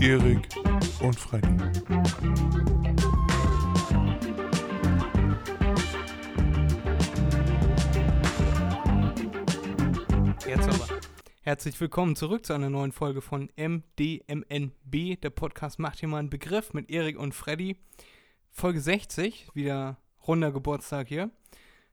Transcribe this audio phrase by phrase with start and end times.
[0.00, 0.48] Erik
[1.00, 1.48] und Freddy.
[10.46, 11.00] Jetzt aber.
[11.42, 15.20] Herzlich willkommen zurück zu einer neuen Folge von MDMNB.
[15.20, 17.76] Der Podcast macht hier mal einen Begriff mit Erik und Freddy.
[18.52, 21.30] Folge 60, wieder runder Geburtstag hier.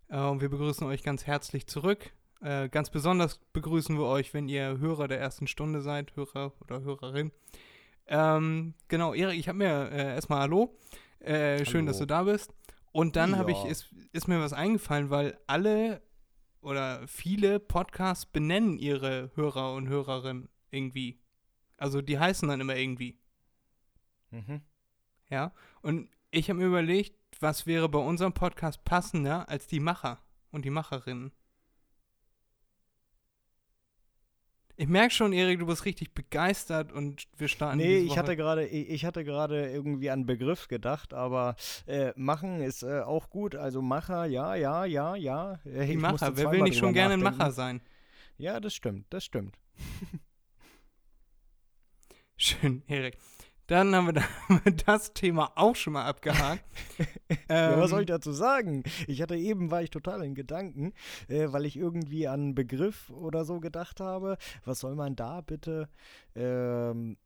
[0.09, 2.11] Äh, und wir begrüßen euch ganz herzlich zurück.
[2.41, 6.81] Äh, ganz besonders begrüßen wir euch, wenn ihr Hörer der ersten Stunde seid, Hörer oder
[6.81, 7.31] Hörerin.
[8.07, 10.77] Ähm, genau, Erik, ich habe mir äh, erstmal Hallo.
[11.19, 11.87] Äh, schön, Hallo.
[11.87, 12.53] dass du da bist.
[12.91, 13.69] Und dann habe ich, Ja.
[13.69, 16.01] ist, ist mir was eingefallen, weil alle
[16.61, 21.19] oder viele Podcasts benennen ihre Hörer und Hörerinnen irgendwie.
[21.77, 23.19] Also die heißen dann immer irgendwie.
[24.31, 24.61] Mhm.
[25.29, 25.53] Ja.
[25.81, 30.19] Und ich habe mir überlegt, was wäre bei unserem Podcast passender als die Macher
[30.51, 31.31] und die Macherinnen.
[34.77, 38.67] Ich merke schon, Erik, du bist richtig begeistert und wir starten Nee, ich hatte gerade,
[38.67, 43.55] ich hatte gerade irgendwie an Begriff gedacht, aber äh, machen ist äh, auch gut.
[43.55, 45.59] Also Macher, ja, ja, ja, ja.
[45.63, 46.35] Äh, die Macher.
[46.35, 47.21] Wer will nicht schon gerne ein.
[47.21, 47.81] Macher sein?
[48.37, 49.57] Ja, das stimmt, das stimmt.
[52.37, 53.17] Schön, Erik.
[53.67, 54.23] Dann haben wir da-
[54.85, 56.63] das Thema auch schon mal abgehakt.
[57.49, 58.83] ja, was Ähm, soll ich dazu sagen?
[59.07, 60.93] Ich hatte eben, war ich total in Gedanken,
[61.27, 64.37] äh, weil ich irgendwie an einen Begriff oder so gedacht habe.
[64.65, 65.89] Was soll man da bitte
[66.35, 67.24] ähm, äh,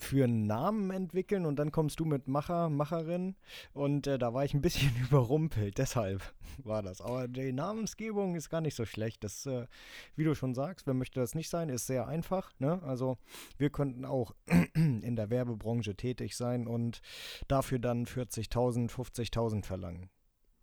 [0.00, 1.46] für einen Namen entwickeln?
[1.46, 3.36] Und dann kommst du mit Macher, Macherin.
[3.72, 5.78] Und äh, da war ich ein bisschen überrumpelt.
[5.78, 6.22] Deshalb
[6.62, 7.00] war das.
[7.00, 9.24] Aber die Namensgebung ist gar nicht so schlecht.
[9.24, 9.66] Das, äh,
[10.14, 12.52] wie du schon sagst, wer möchte das nicht sein, ist sehr einfach.
[12.58, 12.82] Ne?
[12.82, 13.18] Also
[13.58, 14.34] wir könnten auch
[14.74, 17.00] in der Werbebranche tätig sein und
[17.48, 20.10] dafür dann 40.000, 50.000 verlangen.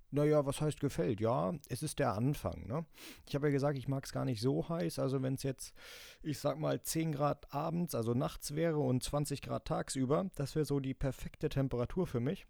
[0.09, 1.19] Naja, was heißt gefällt?
[1.19, 2.65] Ja, es ist der Anfang.
[2.65, 2.85] Ne?
[3.27, 4.99] Ich habe ja gesagt, ich mag es gar nicht so heiß.
[4.99, 5.73] Also wenn es jetzt,
[6.23, 10.65] ich sag mal, 10 Grad abends, also nachts wäre und 20 Grad tagsüber, das wäre
[10.65, 12.47] so die perfekte Temperatur für mich.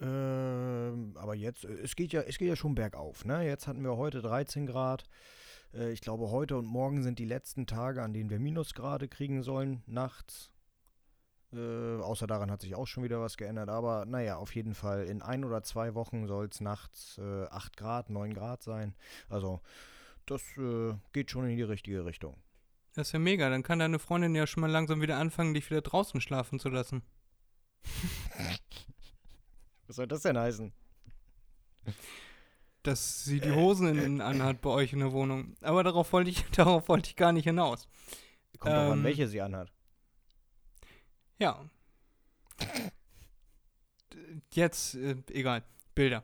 [0.00, 3.24] Ähm, aber jetzt, äh, es geht ja, es geht ja schon bergauf.
[3.24, 3.44] Ne?
[3.46, 5.04] Jetzt hatten wir heute 13 Grad.
[5.74, 9.42] Äh, ich glaube, heute und morgen sind die letzten Tage, an denen wir Minusgrade kriegen
[9.42, 10.50] sollen, nachts.
[11.52, 13.68] Äh, außer daran hat sich auch schon wieder was geändert.
[13.68, 17.76] Aber naja, auf jeden Fall in ein oder zwei Wochen soll es nachts äh, 8
[17.76, 18.94] Grad, 9 Grad sein.
[19.28, 19.60] Also
[20.26, 22.36] das äh, geht schon in die richtige Richtung.
[22.94, 23.48] Das ist ja mega.
[23.50, 26.68] Dann kann deine Freundin ja schon mal langsam wieder anfangen, dich wieder draußen schlafen zu
[26.68, 27.02] lassen.
[29.86, 30.72] Was soll das denn heißen?
[32.82, 35.54] Dass sie die Hosen innen anhat bei euch in der Wohnung.
[35.60, 37.88] Aber darauf wollte ich, darauf wollte ich gar nicht hinaus.
[38.58, 39.72] Kommt auch an, Ähm, welche sie anhat.
[41.40, 41.68] Ja.
[44.52, 45.64] Jetzt, äh, egal.
[45.94, 46.22] Bilder.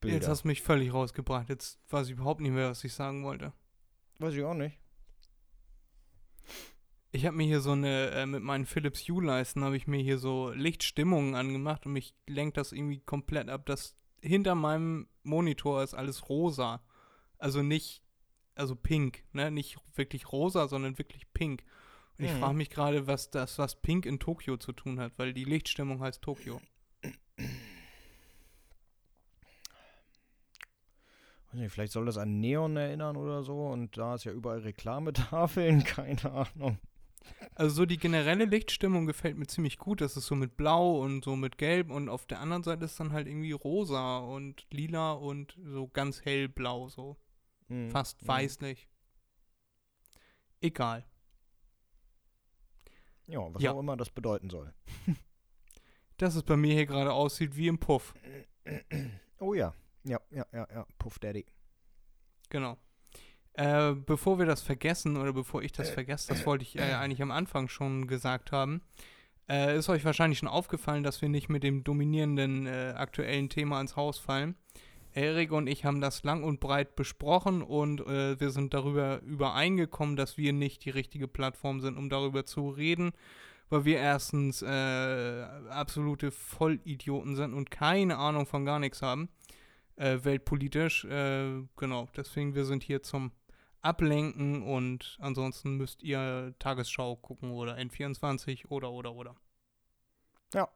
[0.00, 0.16] Bilder.
[0.16, 1.48] Jetzt hast du mich völlig rausgebracht.
[1.48, 3.52] Jetzt weiß ich überhaupt nicht mehr, was ich sagen wollte.
[4.20, 4.78] Weiß ich auch nicht.
[7.10, 10.18] Ich habe mir hier so eine, äh, mit meinen Philips Hue-Leisten habe ich mir hier
[10.18, 13.66] so Lichtstimmungen angemacht und mich lenkt das irgendwie komplett ab.
[13.66, 16.82] Das hinter meinem Monitor ist alles rosa.
[17.38, 18.02] Also nicht,
[18.54, 19.50] also pink, ne?
[19.50, 21.64] Nicht wirklich rosa, sondern wirklich pink.
[22.18, 22.38] Und ich Mhm.
[22.38, 26.00] frage mich gerade, was das, was Pink in Tokio zu tun hat, weil die Lichtstimmung
[26.00, 26.60] heißt Tokio.
[31.52, 35.82] Nicht, vielleicht soll das an Neon erinnern oder so und da ist ja überall Reklametafeln,
[35.84, 36.78] keine Ahnung.
[37.54, 40.00] Also so die generelle Lichtstimmung gefällt mir ziemlich gut.
[40.00, 42.98] Das ist so mit Blau und so mit Gelb und auf der anderen Seite ist
[43.00, 47.16] dann halt irgendwie rosa und lila und so ganz hellblau, so
[47.68, 47.90] Mhm.
[47.90, 48.28] fast Mhm.
[48.28, 48.88] weißlich.
[50.60, 51.04] Egal.
[53.28, 53.72] Ja, was Ja.
[53.72, 54.72] auch immer das bedeuten soll.
[56.16, 58.14] Dass es bei mir hier gerade aussieht wie im Puff.
[59.40, 59.72] Oh ja,
[60.02, 61.46] ja, ja, ja, ja, Puff Daddy.
[62.50, 62.76] Genau.
[63.52, 67.22] Äh, bevor wir das vergessen oder bevor ich das vergesse, das wollte ich äh, eigentlich
[67.22, 68.82] am Anfang schon gesagt haben,
[69.48, 73.76] äh, ist euch wahrscheinlich schon aufgefallen, dass wir nicht mit dem dominierenden äh, aktuellen Thema
[73.76, 74.56] ans Haus fallen.
[75.18, 80.16] Erik und ich haben das lang und breit besprochen und äh, wir sind darüber übereingekommen,
[80.16, 83.12] dass wir nicht die richtige Plattform sind, um darüber zu reden,
[83.68, 89.28] weil wir erstens äh, absolute Vollidioten sind und keine Ahnung von gar nichts haben
[89.98, 91.04] äh, weltpolitisch.
[91.04, 93.32] Äh, genau, deswegen wir sind hier zum
[93.80, 99.36] Ablenken und ansonsten müsst ihr Tagesschau gucken oder N24 oder oder oder.
[100.54, 100.68] Ja.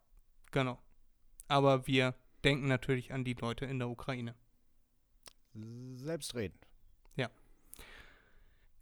[0.51, 0.79] Genau.
[1.49, 4.35] Aber wir denken natürlich an die Leute in der Ukraine.
[5.97, 6.67] Selbstredend.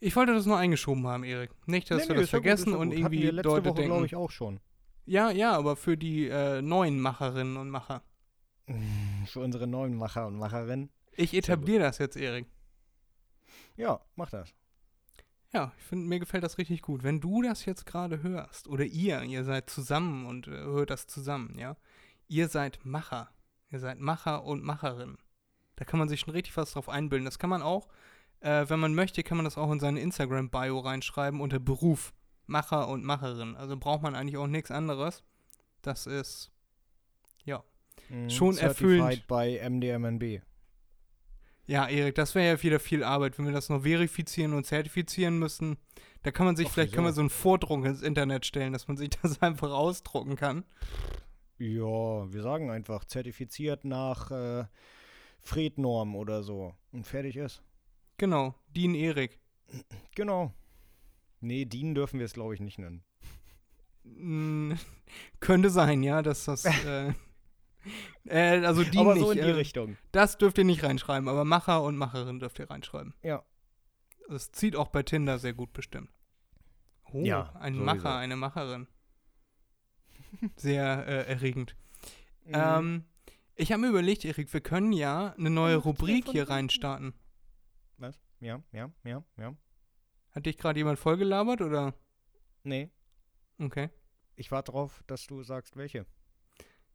[0.03, 1.51] Ich wollte das nur eingeschoben haben, Erik.
[1.67, 2.97] Nicht, dass Nee, wir nee, das ja gut, vergessen ja und gut.
[2.97, 4.05] Hatten irgendwie wir letzte Leute Woche, glaube denken.
[4.07, 4.61] ich, auch schon.
[5.05, 8.03] Ja, ja, aber für die äh, neuen Macherinnen und Macher.
[9.27, 10.91] Für unsere neuen Macher und Macherinnen.
[11.17, 12.47] Ich etabliere das jetzt, Erik.
[13.77, 14.55] Ja, mach das.
[15.53, 17.03] Ja, ich finde, mir gefällt das richtig gut.
[17.03, 21.09] Wenn du das jetzt gerade hörst, oder ihr, ihr seid zusammen und äh, hört das
[21.09, 21.77] zusammen, ja,
[22.29, 23.29] ihr seid Macher.
[23.71, 25.17] Ihr seid Macher und Macherin.
[25.77, 27.25] Da kann man sich schon richtig was drauf einbilden.
[27.25, 27.89] Das kann man auch,
[28.41, 32.13] äh, wenn man möchte, kann man das auch in seine Instagram-Bio reinschreiben unter Beruf.
[32.47, 33.57] Macher und Macherin.
[33.57, 35.23] Also braucht man eigentlich auch nichts anderes.
[35.83, 36.51] Das ist,
[38.09, 38.31] Mhm.
[38.31, 38.69] Schon Certified
[39.01, 39.27] erfüllend.
[39.29, 40.41] bei MDMNB.
[41.67, 45.39] ja, Erik, das wäre ja wieder viel Arbeit, wenn wir das noch verifizieren und zertifizieren
[45.39, 45.77] müssen.
[46.23, 48.89] Da kann man sich, Ach, vielleicht kann man so einen Vordruck ins Internet stellen, dass
[48.89, 50.65] man sich das einfach ausdrucken kann.
[51.61, 54.65] Ja, wir sagen einfach zertifiziert nach äh,
[55.41, 56.75] Fred-Norm oder so.
[56.91, 57.63] Und fertig ist.
[58.17, 59.39] Genau, Dean Erik.
[60.15, 60.55] Genau.
[61.41, 63.05] Nee, DIN dürfen wir es, glaube ich, nicht nennen.
[64.05, 64.73] Mm,
[65.41, 66.65] könnte sein, ja, dass das.
[68.27, 69.25] Äh, äh, also Dean Aber nicht.
[69.25, 69.97] so in die äh, Richtung.
[70.13, 73.15] das dürft ihr nicht reinschreiben, aber Macher und Macherin dürft ihr reinschreiben.
[73.23, 73.43] Ja.
[74.29, 76.11] Das zieht auch bei Tinder sehr gut bestimmt.
[77.11, 77.87] Oh, Ja, ein sowieso.
[77.87, 78.87] Macher, eine Macherin.
[80.57, 81.77] Sehr äh, erregend.
[82.45, 82.53] Mhm.
[82.55, 83.05] Ähm,
[83.57, 87.13] ich habe mir überlegt, Erik, wir können ja eine neue Ja, Rubrik hier reinstarten.
[87.99, 88.19] Was?
[88.41, 89.55] Ja, ja, ja, ja.
[90.33, 91.95] Hat dich gerade jemand vollgelabert oder?
[92.63, 92.91] Nee,
[93.59, 93.91] Okay.
[94.37, 96.07] ich warte darauf, dass du sagst, welche.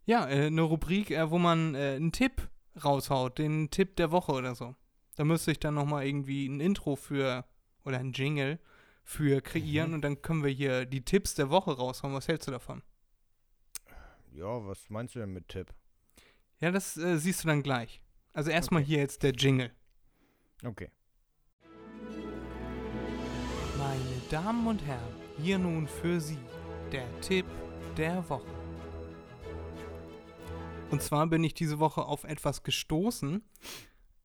[0.05, 2.49] Ja, äh, eine Rubrik, äh, wo man äh, einen Tipp
[2.83, 4.75] raushaut, den Tipp der Woche oder so.
[5.15, 7.45] Da müsste ich dann nochmal irgendwie ein Intro für
[7.83, 8.59] oder ein Jingle
[9.03, 9.93] für kreieren Mhm.
[9.95, 12.13] und dann können wir hier die Tipps der Woche raushauen.
[12.15, 12.81] Was hältst du davon?
[14.35, 15.73] Ja, was meinst du denn mit Tipp?
[16.59, 18.01] Ja, das äh, siehst du dann gleich.
[18.33, 19.71] Also erstmal hier jetzt der Jingle.
[20.61, 20.91] Okay.
[23.77, 26.37] Meine Damen und Herren, hier nun für Sie
[26.91, 27.45] der Tipp
[27.95, 28.51] der Woche.
[30.91, 33.41] Und zwar bin ich diese Woche auf etwas gestoßen.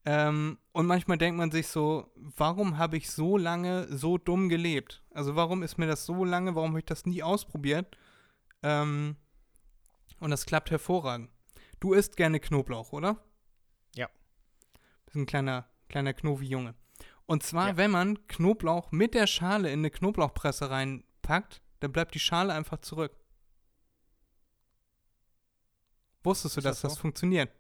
[0.07, 5.05] Ähm, und manchmal denkt man sich so, warum habe ich so lange so dumm gelebt?
[5.13, 7.97] Also warum ist mir das so lange, warum habe ich das nie ausprobiert?
[8.65, 9.15] Ähm,
[10.21, 11.31] und das klappt hervorragend.
[11.81, 13.23] Du isst gerne Knoblauch, oder?
[13.97, 14.09] Ja.
[15.07, 16.75] Bist ein kleiner, kleiner Knovi-Junge.
[17.27, 17.77] Und zwar, Ja.
[17.77, 22.79] wenn man Knoblauch mit der Schale in eine Knoblauchpresse reinpackt, dann bleibt die Schale einfach
[22.81, 23.17] zurück.
[26.23, 27.51] Wusstest du, dass das das, funktioniert?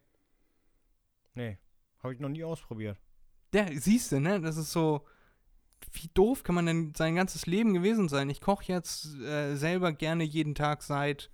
[1.34, 1.58] Nee,
[2.02, 2.98] habe ich noch nie ausprobiert.
[3.54, 4.40] Ja, siehst du, ne?
[4.40, 5.06] Das ist so.
[5.92, 8.28] Wie doof kann man denn sein ganzes Leben gewesen sein?
[8.28, 11.30] Ich koche jetzt äh, selber gerne jeden Tag seit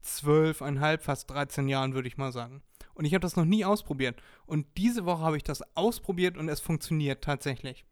[0.00, 2.62] zwölfeinhalb, fast 13 Jahren, würde ich mal sagen.
[2.94, 4.20] Und ich habe das noch nie ausprobiert.
[4.46, 7.84] Und diese Woche habe ich das ausprobiert und es funktioniert tatsächlich.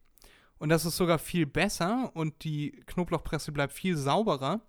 [0.59, 4.63] Und das ist sogar viel besser und die Knoblauchpresse bleibt viel sauberer,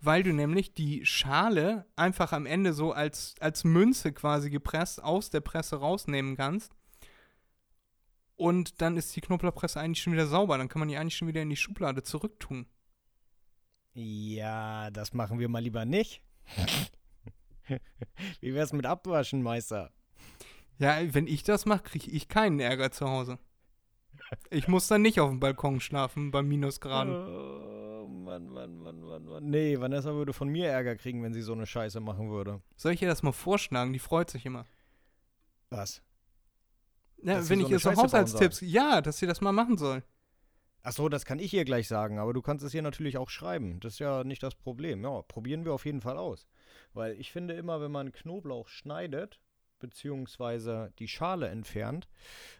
[0.00, 5.30] weil du nämlich die Schale einfach am Ende so als, als Münze quasi gepresst aus
[5.30, 6.72] der Presse rausnehmen kannst.
[8.36, 10.58] Und dann ist die Knoblauchpresse eigentlich schon wieder sauber.
[10.58, 12.66] Dann kann man die eigentlich schon wieder in die Schublade zurücktun.
[13.94, 16.22] Ja, das machen wir mal lieber nicht.
[18.40, 19.92] Wie wär's mit Abwaschen, Meister?
[20.78, 23.38] Ja, wenn ich das mache, kriege ich keinen Ärger zu Hause.
[24.50, 27.14] Ich muss dann nicht auf dem Balkon schlafen bei Minusgraden.
[27.14, 29.44] Oh, Mann, Mann, Mann, Mann, Mann.
[29.44, 32.60] Nee, Vanessa würde von mir Ärger kriegen, wenn sie so eine Scheiße machen würde.
[32.76, 33.92] Soll ich ihr das mal vorschlagen?
[33.92, 34.66] Die freut sich immer.
[35.70, 36.02] Was?
[37.22, 40.02] Ja, wenn so ich ihr so Haushaltstipps, ja, dass sie das mal machen soll.
[40.82, 43.30] Ach so, das kann ich ihr gleich sagen, aber du kannst es ihr natürlich auch
[43.30, 43.80] schreiben.
[43.80, 45.02] Das ist ja nicht das Problem.
[45.02, 46.46] Ja, probieren wir auf jeden Fall aus.
[46.94, 49.40] Weil ich finde immer, wenn man Knoblauch schneidet,
[49.78, 52.08] beziehungsweise die Schale entfernt,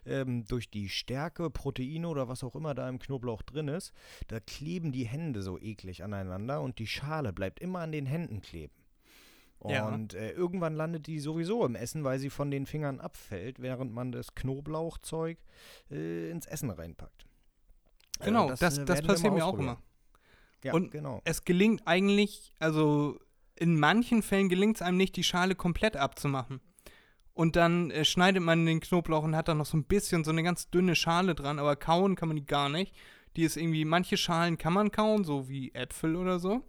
[0.05, 3.93] ähm, durch die Stärke, Proteine oder was auch immer da im Knoblauch drin ist,
[4.27, 8.41] da kleben die Hände so eklig aneinander und die Schale bleibt immer an den Händen
[8.41, 8.73] kleben.
[9.65, 9.89] Ja.
[9.89, 13.93] Und äh, irgendwann landet die sowieso im Essen, weil sie von den Fingern abfällt, während
[13.93, 15.37] man das Knoblauchzeug
[15.91, 17.28] äh, ins Essen reinpackt.
[18.19, 19.81] Also Genau, das, das, äh, wir passiert mir auch immer.
[20.63, 21.21] Ja, Und genau.
[21.23, 23.19] Es gelingt eigentlich, also
[23.55, 26.61] in manchen Fällen gelingt es einem nicht, die Schale komplett abzumachen.
[27.33, 30.31] Und dann äh, schneidet man den Knoblauch und hat dann noch so ein bisschen so
[30.31, 32.93] eine ganz dünne Schale dran, aber kauen kann man die gar nicht.
[33.35, 36.65] Die ist irgendwie, manche Schalen kann man kauen, so wie Äpfel oder so.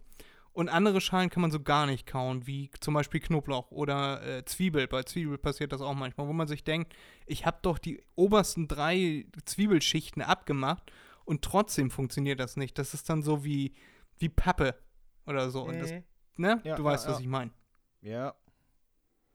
[0.53, 4.45] Und andere Schalen kann man so gar nicht kauen, wie zum Beispiel Knoblauch oder äh,
[4.45, 4.87] Zwiebel.
[4.87, 6.93] Bei Zwiebel passiert das auch manchmal, wo man sich denkt,
[7.25, 10.91] ich habe doch die obersten drei Zwiebelschichten abgemacht
[11.25, 12.77] und trotzdem funktioniert das nicht.
[12.77, 13.73] Das ist dann so wie,
[14.17, 14.75] wie Pappe
[15.25, 15.63] oder so.
[15.63, 16.03] Und das, Mhm.
[16.37, 16.61] ne?
[16.63, 17.51] Ja, du weißt, ja, was ich meine.
[18.01, 18.35] Ja,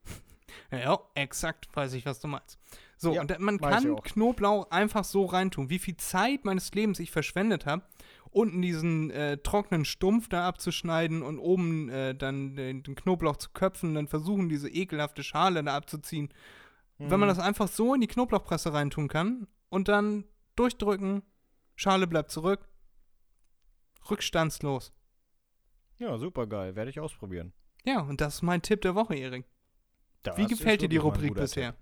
[0.71, 2.59] Ja, exakt weiß ich, was du meinst.
[2.97, 4.03] So, Ja, und man kann auch.
[4.05, 5.69] Knoblauch einfach so reintun.
[5.71, 7.83] Wie viel Zeit meines Lebens ich verschwendet habe,
[8.31, 13.51] unten diesen äh, trockenen Stumpf da abzuschneiden und oben äh, dann den, den Knoblauch zu
[13.51, 16.33] köpfen, dann versuchen, diese ekelhafte Schale da abzuziehen.
[16.99, 17.35] Wenn man Mhm.
[17.35, 20.25] das einfach so in die Knoblauchpresse reintun kann und dann
[20.57, 21.23] durchdrücken,
[21.77, 22.67] Schale bleibt zurück,
[24.11, 24.93] rückstandslos.
[25.99, 26.75] Ja, super geil.
[26.77, 27.53] Werde ich ausprobieren.
[27.85, 29.47] Ja, und das ist mein Tipp der Woche, Erik.
[30.23, 31.73] Das Wie gefällt dir die Rubrik bisher?
[31.73, 31.81] Tipp.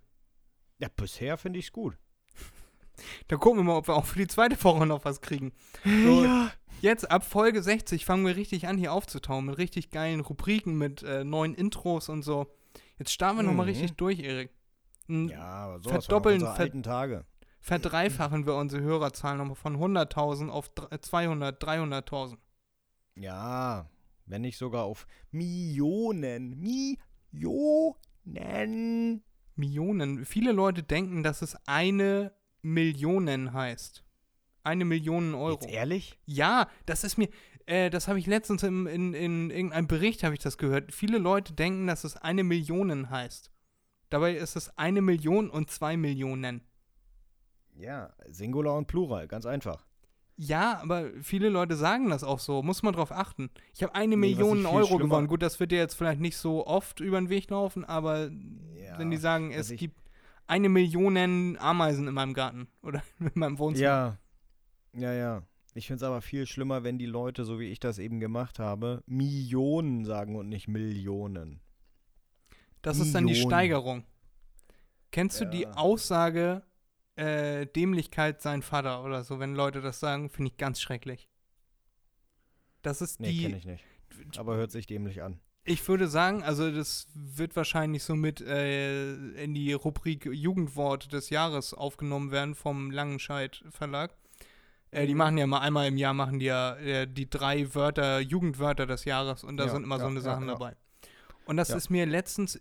[0.79, 1.97] Ja, bisher finde ich es gut.
[3.27, 5.53] Da gucken wir mal, ob wir auch für die zweite Woche noch was kriegen.
[5.83, 6.53] So, Ja.
[6.81, 11.03] Jetzt ab Folge 60 fangen wir richtig an, hier aufzutauen mit richtig geilen Rubriken, mit
[11.03, 12.47] äh, neuen Intros und so.
[12.99, 13.71] Jetzt starten wir nochmal Mhm.
[13.73, 14.51] richtig durch, Erik.
[15.09, 17.25] N- Ja, aber sowas Verdoppeln, ver- alten Tage.
[17.65, 22.37] Verdreifachen wir unsere Hörerzahlen nochmal von 100.000 auf dr- 200, 300.000.
[23.15, 23.89] Ja,
[24.27, 26.61] wenn nicht sogar auf Millionen.
[26.61, 27.97] Millionen.
[29.57, 30.27] Millionen.
[30.27, 34.05] Viele Leute denken, dass es eine Million heißt.
[34.63, 35.59] Eine Million Euro.
[35.63, 36.19] Jetzt ehrlich?
[36.27, 37.31] Ja, das ist mir,
[37.65, 40.93] äh, das habe ich letztens im, in, in irgendeinem Bericht habe ich das gehört.
[40.93, 43.51] Viele Leute denken, dass es eine Million heißt.
[44.11, 46.61] Dabei ist es eine Million und zwei Millionen.
[47.77, 49.85] Ja, Singular und Plural, ganz einfach.
[50.37, 52.63] Ja, aber viele Leute sagen das auch so.
[52.63, 53.51] Muss man drauf achten.
[53.73, 55.29] Ich habe eine Nee, Million Euro gewonnen.
[55.29, 58.31] Gut, das wird dir jetzt vielleicht nicht so oft über den Weg laufen, aber
[58.75, 59.97] Ja, wenn die sagen, es gibt
[60.47, 63.87] eine Million Ameisen in meinem Garten oder in meinem Wohnzimmer.
[63.87, 64.19] Ja,
[64.93, 65.43] ja, ja.
[65.77, 68.59] Ich finde es aber viel schlimmer, wenn die Leute, so wie ich das eben gemacht
[68.61, 71.61] habe, Millionen sagen und nicht Millionen.
[72.83, 73.51] Das ist dann die Millionen.
[73.51, 74.05] Steigerung.
[75.11, 75.73] Kennst du die Ja.
[75.73, 76.63] Aussage,
[77.17, 81.29] äh, Dämlichkeit sein Vater oder so, wenn Leute das sagen, finde ich ganz schrecklich.
[82.83, 83.85] Das ist Nee, die, kenne ich nicht.
[84.37, 85.41] Aber hört sich dämlich an.
[85.65, 91.31] ich würde sagen, also das wird wahrscheinlich so mit äh, in die Rubrik Jugendwort des
[91.31, 94.15] Jahres aufgenommen werden vom Langenscheid Verlag.
[94.91, 95.19] Äh, die Mhm.
[95.19, 99.05] machen ja mal einmal im Jahr, machen die ja äh, die drei Wörter, Jugendwörter des
[99.05, 100.77] Jahres und da Ja, sind immer so ja, eine ja, Sachen dabei.
[101.47, 102.61] Und das ist mir letztens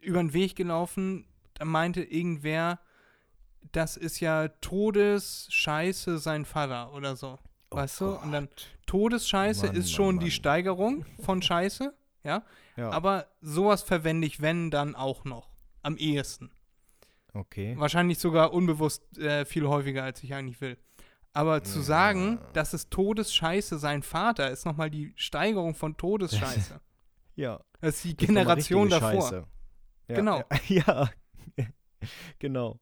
[0.00, 2.80] über den Weg gelaufen, da meinte irgendwer,
[3.72, 7.38] das ist ja Todesscheiße sein Vater oder so.
[7.70, 8.10] Oh weißt du?
[8.16, 8.48] Und dann.
[8.86, 10.30] Todesscheiße Mann, ist schon Mann, die Mann.
[10.32, 12.44] Steigerung von Scheiße, ja?
[12.76, 15.48] Ja, Aber sowas verwende ich, wenn, dann auch noch.
[15.82, 16.50] Am ehesten.
[17.34, 17.74] okay.
[17.78, 20.76] Wahrscheinlich sogar unbewusst äh, viel häufiger, als ich eigentlich will.
[21.32, 22.48] Aber zu sagen, Ja.
[22.52, 26.80] dass es Todesscheiße sein Vater ist, nochmal die Steigerung von Todesscheiße.
[27.36, 27.60] Ja.
[27.80, 29.10] Das ist die Generation davor.
[29.22, 29.44] Scheiße.
[30.08, 30.44] Ja, Genau.
[30.68, 31.10] Ja.
[32.38, 32.78] genau.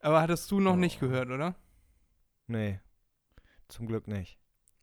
[0.00, 1.06] Aber hattest du noch nicht Oh.
[1.06, 1.54] gehört, oder?
[2.46, 2.80] Nee.
[3.68, 4.38] Zum Glück nicht.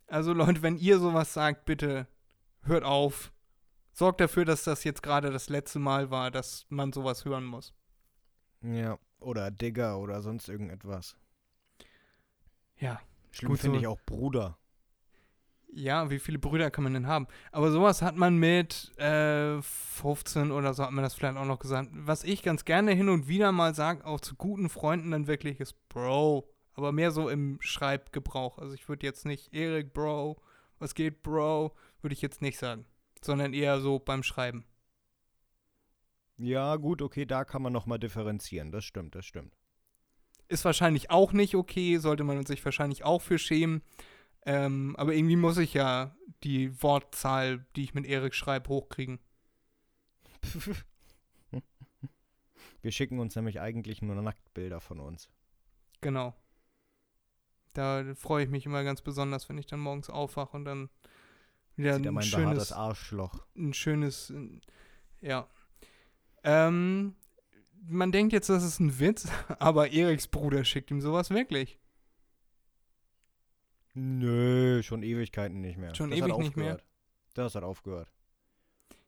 [0.08, 2.08] Also Leute, wenn ihr sowas sagt, bitte
[2.62, 3.34] hört auf.
[3.92, 7.74] Sorgt dafür, dass das jetzt gerade das letzte Mal war, dass man sowas hören muss.
[8.62, 9.00] Ja.
[9.20, 11.18] Oder Digger oder sonst irgendetwas.
[12.80, 13.02] Ja.
[13.32, 13.82] Schlimm finde so.
[13.82, 14.58] ich auch Bruder.
[15.78, 17.28] Ja, wie viele Brüder kann man denn haben?
[17.52, 21.60] Aber sowas hat man mit äh, 15 oder so hat man das vielleicht auch noch
[21.60, 21.90] gesagt.
[21.94, 25.60] Was ich ganz gerne hin und wieder mal sage, auch zu guten Freunden dann wirklich
[25.60, 26.50] ist Bro.
[26.74, 28.58] Aber mehr so im Schreibgebrauch.
[28.58, 30.42] Also ich würde jetzt nicht Erik, Bro,
[30.80, 32.86] was geht, Bro, würde ich jetzt nicht sagen.
[33.24, 34.66] Sondern eher so beim Schreiben.
[36.38, 38.72] Ja, gut, okay, da kann man nochmal differenzieren.
[38.72, 39.54] Das stimmt, das stimmt.
[40.48, 43.84] ist wahrscheinlich auch nicht okay, sollte man sich wahrscheinlich auch für schämen.
[44.48, 49.20] Ähm, aber irgendwie muss ich ja die Wortzahl, die ich mit Erik schreibe, hochkriegen.
[52.82, 55.30] Wir schicken uns nämlich eigentlich nur Nacktbilder von uns.
[56.00, 56.34] Genau.
[57.74, 60.90] Da freue ich mich immer ganz besonders, wenn ich dann morgens aufwache und dann
[61.76, 63.46] wieder Sieht ein mein schönes, Arschloch.
[63.58, 64.32] ein schönes,
[65.20, 65.50] ja.
[66.46, 67.18] Ähm,
[67.86, 69.28] man denkt jetzt, das ist ein Witz,
[69.60, 71.78] aber Eriks Bruder schickt ihm sowas wirklich.
[74.00, 75.96] Nö, schon Ewigkeiten nicht mehr.
[75.96, 76.76] Schon das hat ewig nicht mehr?
[76.76, 76.86] aufgehört.
[77.34, 78.12] Das hat aufgehört.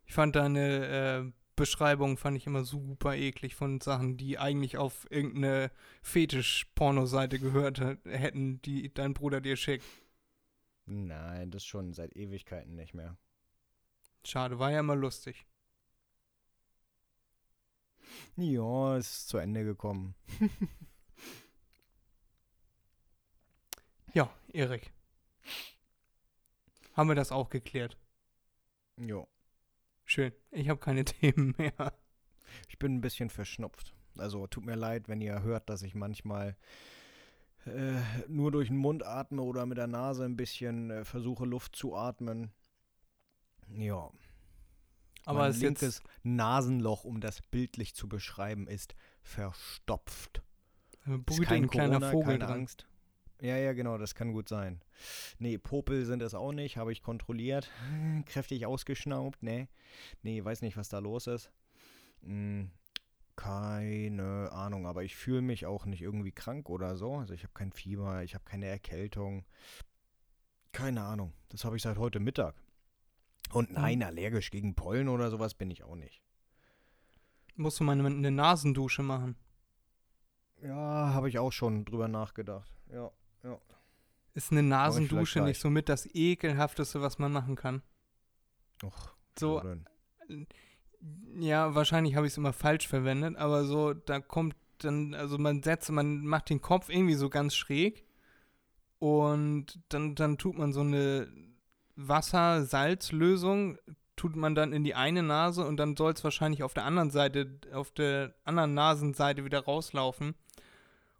[0.06, 5.06] Ich fand deine äh, Beschreibung fand ich immer super eklig von Sachen, die eigentlich auf
[5.12, 9.86] irgendeine Fetisch-Porno-Seite gehört hä- hätten, die dein Bruder dir schickt.
[10.86, 13.18] Nein, das schon seit Ewigkeiten nicht mehr.
[14.26, 15.46] Schade, war ja immer lustig.
[18.38, 20.16] Ja, es ist zu Ende gekommen.
[24.14, 24.92] Ja, Erik.
[26.94, 27.98] Haben wir das auch geklärt?
[28.98, 29.28] Jo.
[30.06, 30.34] Schön.
[30.52, 31.94] Ich habe keine Themen mehr.
[32.68, 33.94] Ich bin ein bisschen verschnupft.
[34.18, 36.58] Also tut mir leid, wenn ihr hört, dass ich manchmal
[37.66, 41.76] äh, nur durch den Mund atme oder mit der Nase ein bisschen äh, versuche, Luft
[41.76, 42.52] zu atmen.
[43.70, 44.10] Ja.
[45.26, 50.42] Aber mein linkes Nasenloch, um das bildlich zu beschreiben, ist verstopft.
[51.06, 52.60] äh, Ist kein ein kleiner Corona, Vogel keine dran.
[52.62, 52.89] Angst.
[53.42, 54.82] Ja, ja, genau, das kann gut sein.
[55.38, 57.70] Nee, Popel sind es auch nicht, habe ich kontrolliert.
[58.26, 59.68] Kräftig ausgeschnaubt, nee.
[60.24, 61.52] Nee, weiß nicht, was da los ist.
[62.22, 62.70] Hm,
[63.38, 67.16] keine Ahnung, aber ich fühle mich auch nicht irgendwie krank oder so.
[67.16, 69.46] Also ich habe kein Fieber, ich habe keine Erkältung.
[70.74, 72.56] Keine Ahnung, das habe ich seit heute Mittag.
[73.54, 76.22] Und nein, allergisch gegen Pollen oder sowas bin ich auch nicht.
[77.56, 79.38] Musst du mal eine, eine Nasendusche machen.
[80.62, 82.72] Ja, habe ich auch schon drüber nachgedacht.
[82.92, 83.12] Ja,
[83.44, 83.58] ja.
[84.34, 87.82] Ist eine Nasendusche nicht so mit das ekelhafteste, was man machen kann?
[88.84, 89.62] Och, So,
[91.40, 95.64] ja, wahrscheinlich habe ich es immer falsch verwendet, aber so, da kommt dann, also man
[95.64, 98.06] setzt, man macht den Kopf irgendwie so ganz schräg
[99.00, 101.28] und dann, dann tut man so eine
[101.96, 103.78] Wasser-Salz-Lösung,
[104.16, 107.10] tut man dann in die eine Nase und dann soll es wahrscheinlich auf der anderen
[107.10, 110.36] Seite, auf der anderen Nasenseite wieder rauslaufen.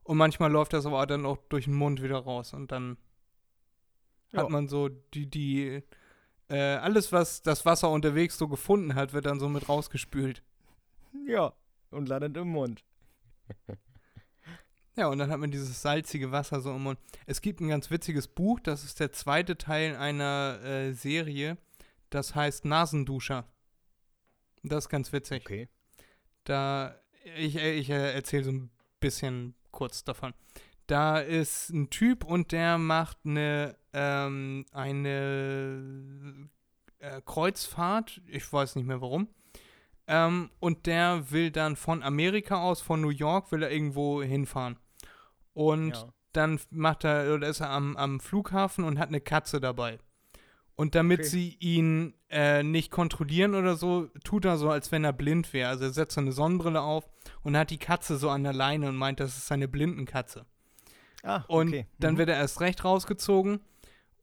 [0.10, 2.98] Und manchmal läuft das aber dann auch durch den Mund wieder raus und dann
[4.32, 4.42] Ja.
[4.42, 5.84] hat man so die, die,
[6.48, 10.42] äh, alles, was das Wasser unterwegs so gefunden hat, wird dann so mit rausgespült.
[11.28, 11.54] Ja,
[11.92, 12.84] und landet im Mund.
[14.96, 17.00] Ja, und dann hat man dieses salzige Wasser so im Mund.
[17.28, 21.58] Es gibt ein ganz witziges Buch, das ist der zweite Teil einer äh, Serie,
[22.10, 23.46] das heißt Nasenduscher.
[24.64, 25.44] Das ist ganz witzig.
[25.46, 25.70] Okay.
[26.46, 27.00] Da,
[27.38, 30.34] ich, äh, ich äh, erzähle so ein bisschen kurz davon.
[30.88, 36.50] Da ist ein Typ und der macht eine, ähm, eine
[37.00, 39.30] äh, Kreuzfahrt, ich weiß nicht mehr warum.
[40.08, 44.78] Ähm, und der will dann von Amerika aus, von New York, will er irgendwo hinfahren.
[45.54, 46.14] Und ja.
[46.34, 50.00] dann macht er, oder ist er am, am Flughafen und hat eine Katze dabei.
[50.80, 51.28] Und damit Okay.
[51.30, 55.68] sie ihn äh, nicht kontrollieren oder so, tut er so, als wenn er blind wäre.
[55.70, 57.10] Also er setzt so eine Sonnenbrille auf
[57.44, 60.46] und hat die Katze so an der Leine und meint, das ist seine Blindenkatze.
[61.24, 61.86] Ah, Und okay.
[62.00, 62.18] dann Mhm.
[62.20, 63.60] wird er erst recht rausgezogen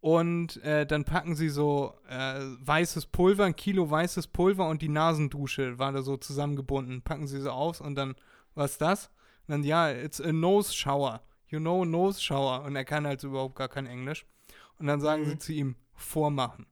[0.01, 4.89] und äh, dann packen sie so äh, weißes Pulver, ein Kilo weißes Pulver und die
[4.89, 7.03] Nasendusche war da so zusammengebunden.
[7.03, 8.15] Packen sie so aus und dann,
[8.55, 9.11] was ist das?
[9.47, 11.21] Und dann, ja, it's a nose shower.
[11.49, 12.63] You know, nose shower.
[12.65, 14.25] Und er kann halt so überhaupt gar kein Englisch.
[14.79, 15.41] Und dann sagen sie Mhm.
[15.41, 16.67] zu ihm, vormachen.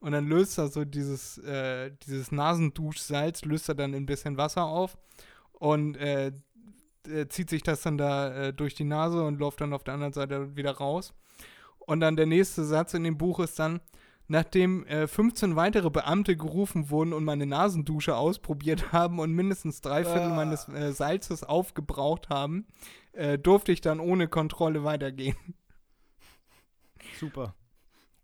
[0.00, 4.36] Und dann löst er so dieses, äh, dieses Nasenduschsalz, löst er dann in ein bisschen
[4.36, 4.96] Wasser auf
[5.52, 6.32] und äh,
[7.08, 9.94] äh, zieht sich das dann da äh, durch die Nase und läuft dann auf der
[9.94, 11.14] anderen Seite wieder raus.
[11.78, 13.80] Und dann der nächste Satz in dem Buch ist dann,
[14.28, 20.04] nachdem äh, 15 weitere Beamte gerufen wurden und meine Nasendusche ausprobiert haben und mindestens drei
[20.04, 20.36] Viertel Ah.
[20.36, 22.66] meines äh, Salzes aufgebraucht haben,
[23.12, 25.36] äh, durfte ich dann ohne Kontrolle weitergehen.
[27.18, 27.54] Super.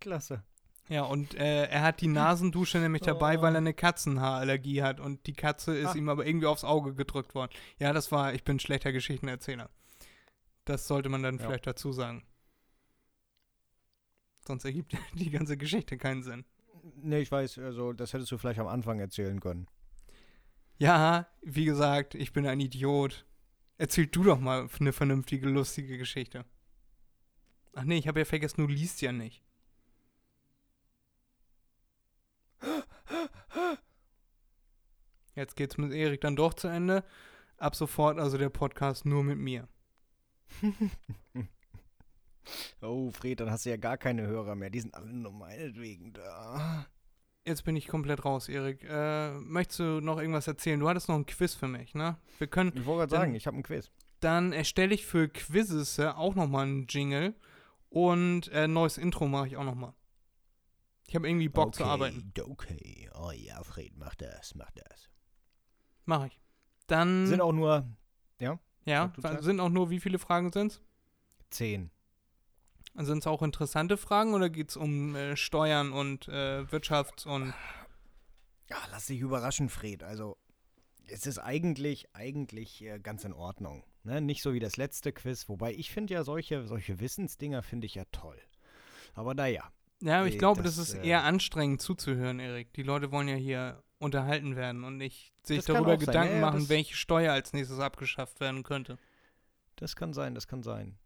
[0.04, 0.42] Klasse.
[0.90, 3.42] Ja, und äh, er hat die Nasendusche nämlich dabei, Oh.
[3.42, 5.94] weil er eine Katzenhaarallergie hat und die Katze ist Ah.
[5.94, 7.50] ihm aber irgendwie aufs Auge gedrückt worden.
[7.78, 9.70] Ja, das war, ich bin ein schlechter Geschichtenerzähler.
[10.66, 11.46] Das sollte man dann Ja.
[11.46, 12.22] vielleicht dazu sagen.
[14.46, 16.44] Sonst ergibt die ganze Geschichte keinen Sinn.
[16.96, 19.66] Nee, ich weiß, also das hättest du vielleicht am Anfang erzählen können.
[20.76, 23.24] Ja, wie gesagt, ich bin ein Idiot.
[23.78, 26.44] Erzähl du doch mal eine vernünftige, lustige Geschichte.
[27.74, 29.42] Ach nee, ich habe ja vergessen, du liest ja nicht.
[35.34, 37.04] Jetzt geht's mit Erik dann doch zu Ende.
[37.56, 39.68] Ab sofort also der Podcast nur mit mir.
[42.80, 44.70] oh, Fred, dann hast du ja gar keine Hörer mehr.
[44.70, 46.86] Die sind alle nur meinetwegen da.
[47.46, 48.84] Jetzt bin ich komplett raus, Erik.
[48.88, 50.80] Äh, möchtest du noch irgendwas erzählen?
[50.80, 52.16] Du hattest noch ein Quiz für mich, ne?
[52.38, 52.72] Wir können.
[52.74, 53.90] Ich wollte gerade sagen, ich habe einen Quiz.
[54.20, 57.34] Dann erstelle ich für Quizzes äh, auch nochmal einen Jingle
[57.90, 59.92] und äh, neues Intro mache ich auch nochmal.
[61.06, 62.32] Ich habe irgendwie Bock zu arbeiten.
[62.40, 65.10] Okay, oh ja, Fred, mach das, mach das.
[66.04, 66.40] Mache ich.
[66.86, 67.26] Dann.
[67.26, 67.86] Sind auch nur
[68.86, 69.44] ja, zuerst.
[69.44, 70.80] sind auch nur, wie viele Fragen sind es?
[71.50, 71.90] zehn.
[72.96, 77.54] Sind es auch interessante Fragen oder geht es um äh, Steuern und äh, Wirtschafts- und.
[78.68, 80.02] Ja, lass dich überraschen, Fred.
[80.02, 80.36] Also,
[81.06, 83.84] es ist eigentlich, eigentlich äh, ganz in Ordnung.
[84.02, 84.20] Ne?
[84.20, 87.94] Nicht so wie das letzte Quiz, wobei ich finde ja solche, solche Wissensdinger finde ich
[87.94, 88.38] ja toll.
[89.14, 92.72] Aber naja, Ja, aber ich Äh, glaube, das, das, ist äh, eher anstrengend zuzuhören, Erik.
[92.74, 95.96] Die Leute wollen ja hier unterhalten werden und nicht sich Das darüber.
[95.96, 98.98] Gedanken Ja, ja, machen, welche Steuer als nächstes abgeschafft werden könnte.
[99.76, 100.98] das kann sein, das kann sein.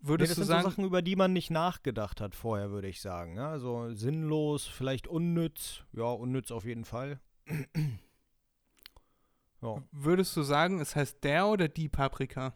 [0.00, 2.70] Nee, Würdest das du sind sagen, so Sachen, über die man nicht nachgedacht hat vorher,
[2.70, 3.36] würde ich sagen.
[3.36, 5.82] Ja, also sinnlos, vielleicht unnütz.
[5.92, 7.20] Ja, unnütz auf jeden Fall.
[9.62, 9.82] ja.
[9.92, 12.54] würdest du sagen, es heißt der oder die Paprika?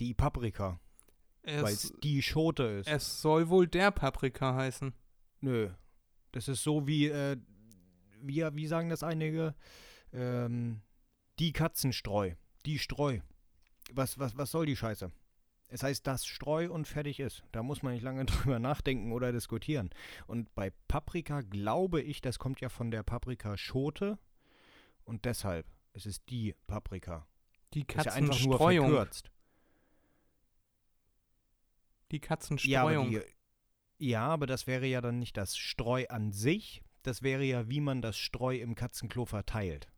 [0.00, 0.80] Die Paprika,
[1.44, 2.88] weil Es, die Schote ist.
[2.88, 4.94] es soll wohl der Paprika heißen.
[5.40, 5.70] Nö.
[6.32, 7.36] Das ist so wie, äh,
[8.20, 9.54] wie, wie sagen das einige?
[10.12, 10.80] Ähm,
[11.38, 12.32] die Katzenstreu.
[12.66, 13.20] Die Streu.
[13.92, 15.10] Was, was, was soll die Scheiße?
[15.68, 17.42] Es heißt das Streu und fertig ist.
[17.52, 19.90] Da muss man nicht lange drüber nachdenken oder diskutieren.
[20.26, 24.18] Und bei Paprika glaube ich, das kommt ja von der Paprikaschote.
[25.04, 27.26] Und deshalb, es ist die Paprika.
[27.74, 28.90] Die Das ist ja einfach nur Katzenstreuung.
[28.90, 29.30] verkürzt.
[32.10, 33.10] Die Ja aber, Katzenstreuung.
[33.10, 33.22] die,
[33.98, 36.82] ja, aber das wäre ja dann nicht das Streu an sich.
[37.02, 39.88] Das wäre ja, wie man das Streu im Katzenklo verteilt.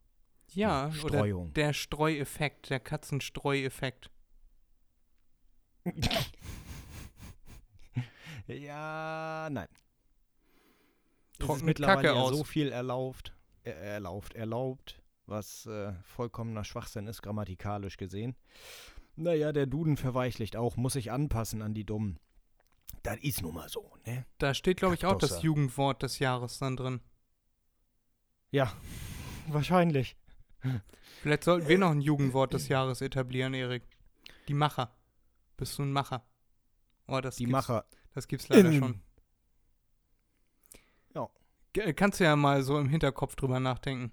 [0.51, 1.53] ja, Die oder Streuung.
[1.53, 4.11] der Streueffekt, der Katzenstreueffekt.
[8.47, 9.67] Ja, nein.
[11.39, 12.35] Mit mittlerweile Kacke ja aus.
[12.35, 18.35] so viel erlaubt, äh, erlaubt, erlaubt, was äh, vollkommener Schwachsinn ist, grammatikalisch gesehen.
[19.17, 22.19] Naja, der Duden verweichlicht auch, muss sich anpassen an die Dummen.
[23.03, 24.25] Das ist nun mal so, ne?
[24.37, 25.41] Da steht, glaube ich, auch das.
[25.41, 27.01] Jugendwort des Jahres dann drin.
[28.51, 28.71] Ja,
[29.47, 30.15] wahrscheinlich.
[31.21, 33.83] Vielleicht sollten wir noch ein Jugendwort des Jahres etablieren, Erik.
[34.47, 34.95] Die Macher.
[35.57, 36.23] Bist du ein Macher?
[37.07, 37.85] Oh, das Die gibt's, Macher.
[38.13, 39.01] Das gibt's leider schon.
[41.15, 41.27] Ja.
[41.73, 44.11] Ge- Kannst du ja mal so im Hinterkopf drüber nachdenken.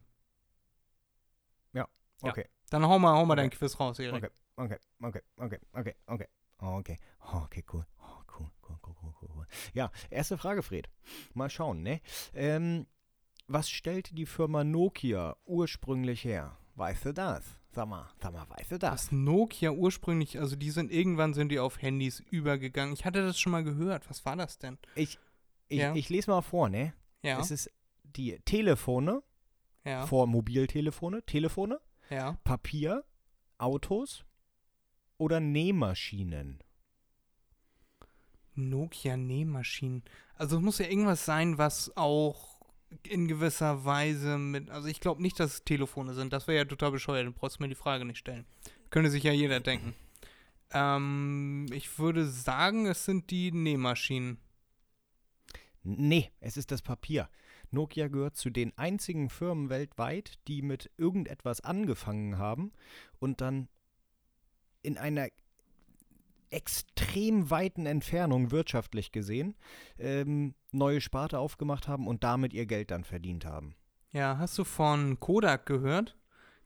[1.75, 1.87] Ja.
[2.23, 2.49] Okay.
[2.71, 3.43] Dann hau mal, hau mal Okay.
[3.43, 4.25] dein Quiz raus, Erik.
[4.25, 6.27] Okay, okay, okay, okay, okay, okay.
[6.59, 7.85] Okay, okay, cool.
[8.01, 9.47] Oh, cool, cool, cool, cool, cool, cool.
[9.75, 10.89] Ja, erste Frage, Fred.
[11.35, 12.01] Mal schauen, ne?
[12.33, 12.87] Ähm,
[13.49, 16.57] was stellte die Firma Nokia ursprünglich her?
[16.77, 17.45] Weißt du das?
[17.73, 18.93] Sag mal, sag mal, weißt du das?
[18.93, 22.95] Was Nokia ursprünglich, also die sind irgendwann sind die auf Handys übergegangen.
[22.95, 24.09] Ich hatte das schon mal gehört.
[24.09, 24.79] Was war das denn?
[24.95, 25.19] Ich,
[25.69, 25.93] Ja.
[25.95, 26.95] ich lese mal vor, ne?
[27.23, 27.71] Ja, Es ist
[28.05, 29.23] die Telefone,
[29.85, 32.39] ja, vor Mobiltelefone, Telefone, ja.
[32.45, 33.05] Papier,
[33.59, 34.25] Autos
[35.19, 36.59] oder Nähmaschinen.
[38.55, 40.03] Nokia Nähmaschinen.
[40.37, 42.55] Also es muss ja irgendwas sein, was auch
[43.03, 44.71] in gewisser Weise mit.
[44.71, 46.33] Also ich glaube nicht, dass es Telefone sind.
[46.33, 47.27] Das wäre ja total bescheuert.
[47.27, 48.45] Dann brauchst du mir die Frage nicht stellen.
[48.91, 49.95] Könnte sich ja jeder denken.
[50.73, 54.39] Ähm, ich würde sagen, es sind die Nähmaschinen.
[55.83, 57.29] Nee, es ist das Papier.
[57.71, 62.73] Nokia gehört zu den einzigen Firmen weltweit, die mit irgendetwas angefangen haben
[63.19, 63.69] und dann
[64.85, 65.29] in einer
[66.51, 69.57] extrem weiten Entfernung wirtschaftlich gesehen
[69.99, 73.75] ähm, neue Sparte aufgemacht haben und damit ihr Geld dann verdient haben.
[74.13, 76.17] Ja, hast du von Kodak gehört?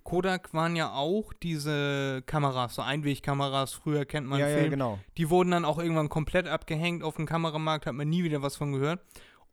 [0.05, 4.71] Kodak waren ja auch diese Kameras, so Einwegkameras, früher kennt man ja, ja, Film.
[4.71, 4.99] genau.
[5.17, 8.57] Die wurden dann auch irgendwann komplett abgehängt auf dem Kameramarkt, hat man nie wieder was
[8.57, 9.01] von gehört.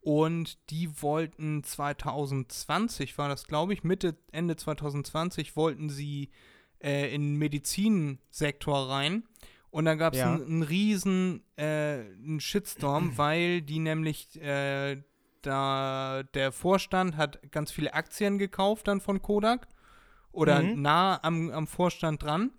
[0.01, 6.29] Und die wollten 2020, war das glaube ich, Mitte, Ende 2020 wollten sie
[6.83, 9.23] äh, in den Medizinsektor rein.
[9.71, 10.33] Und da gab es Ja.
[10.33, 11.63] einen, einen riesen äh,
[12.23, 15.01] einen Shitstorm, weil die nämlich, äh,
[15.41, 19.67] da der Vorstand hat ganz viele Aktien gekauft dann von Kodak
[20.31, 20.81] oder Mhm.
[20.81, 22.51] nah am, am Vorstand dran.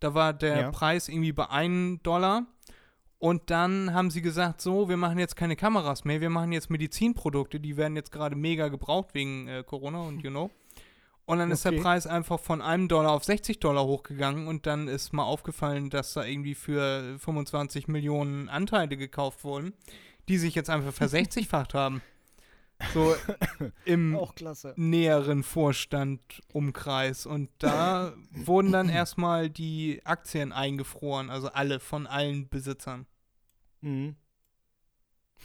[0.00, 0.70] Da war der Ja.
[0.70, 2.46] Preis irgendwie bei 1 Dollar.
[3.18, 6.68] Und dann haben sie gesagt, so, wir machen jetzt keine Kameras mehr, wir machen jetzt
[6.68, 10.50] Medizinprodukte, die werden jetzt gerade mega gebraucht wegen äh, Corona und you know.
[11.26, 11.82] Und dann ist der Okay.
[11.82, 16.12] Preis einfach von einem Dollar auf 60 Dollar hochgegangen und dann ist mal aufgefallen, dass
[16.12, 19.74] da irgendwie für 25 Millionen Anteile gekauft wurden,
[20.28, 22.00] die sich jetzt einfach versechzigfacht haben.
[22.94, 23.16] So
[23.84, 24.16] im
[24.76, 26.20] näheren Vorstand,
[26.52, 27.26] Umkreis.
[27.26, 33.06] Und da wurden dann erstmal die Aktien eingefroren, also alle von allen Besitzern.
[33.80, 34.14] Mhm.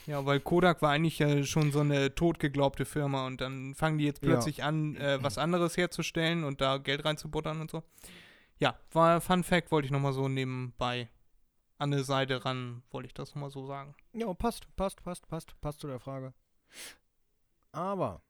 [0.06, 4.04] Ja, weil Kodak war eigentlich ja schon so eine totgeglaubte Firma und dann fangen die
[4.04, 4.30] jetzt Ja.
[4.32, 7.82] plötzlich an, äh, was anderes herzustellen und da Geld reinzubuttern und so.
[8.58, 11.08] Ja, war Fun Fact, wollte ich nochmal so nebenbei
[11.78, 13.94] an eine Seite ran, wollte ich das nochmal so sagen.
[14.12, 16.32] Ja, passt, passt, passt, passt, passt zu der Frage.
[17.72, 18.22] Aber,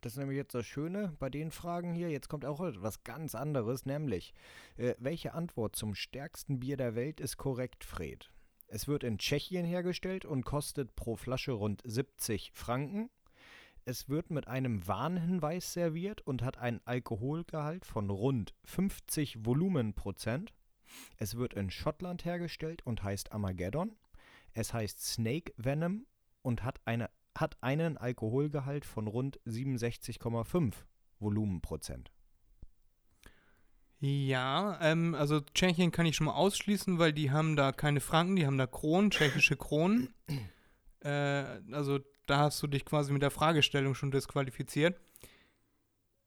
[0.00, 3.34] das ist nämlich jetzt das Schöne bei den Fragen hier, jetzt kommt auch etwas ganz
[3.34, 4.32] anderes, nämlich,
[4.76, 8.30] äh, welche Antwort zum stärksten Bier der Welt ist korrekt, Fred?
[8.66, 13.10] Es wird in Tschechien hergestellt und kostet pro Flasche rund 70 Franken.
[13.84, 20.54] Es wird mit einem Warnhinweis serviert und hat einen Alkoholgehalt von rund 50 Volumenprozent.
[21.18, 23.96] Es wird in Schottland hergestellt und heißt Armageddon.
[24.52, 26.06] Es heißt Snake Venom
[26.42, 30.74] und hat, eine, hat einen Alkoholgehalt von rund 67,5
[31.18, 32.13] Volumenprozent.
[34.00, 38.36] Ja, ähm, also Tschechien kann ich schon mal ausschließen, weil die haben da keine Franken,
[38.36, 40.12] die haben da Kronen, tschechische Kronen.
[41.00, 41.08] äh,
[41.72, 45.00] also da hast du dich quasi mit der Fragestellung schon disqualifiziert.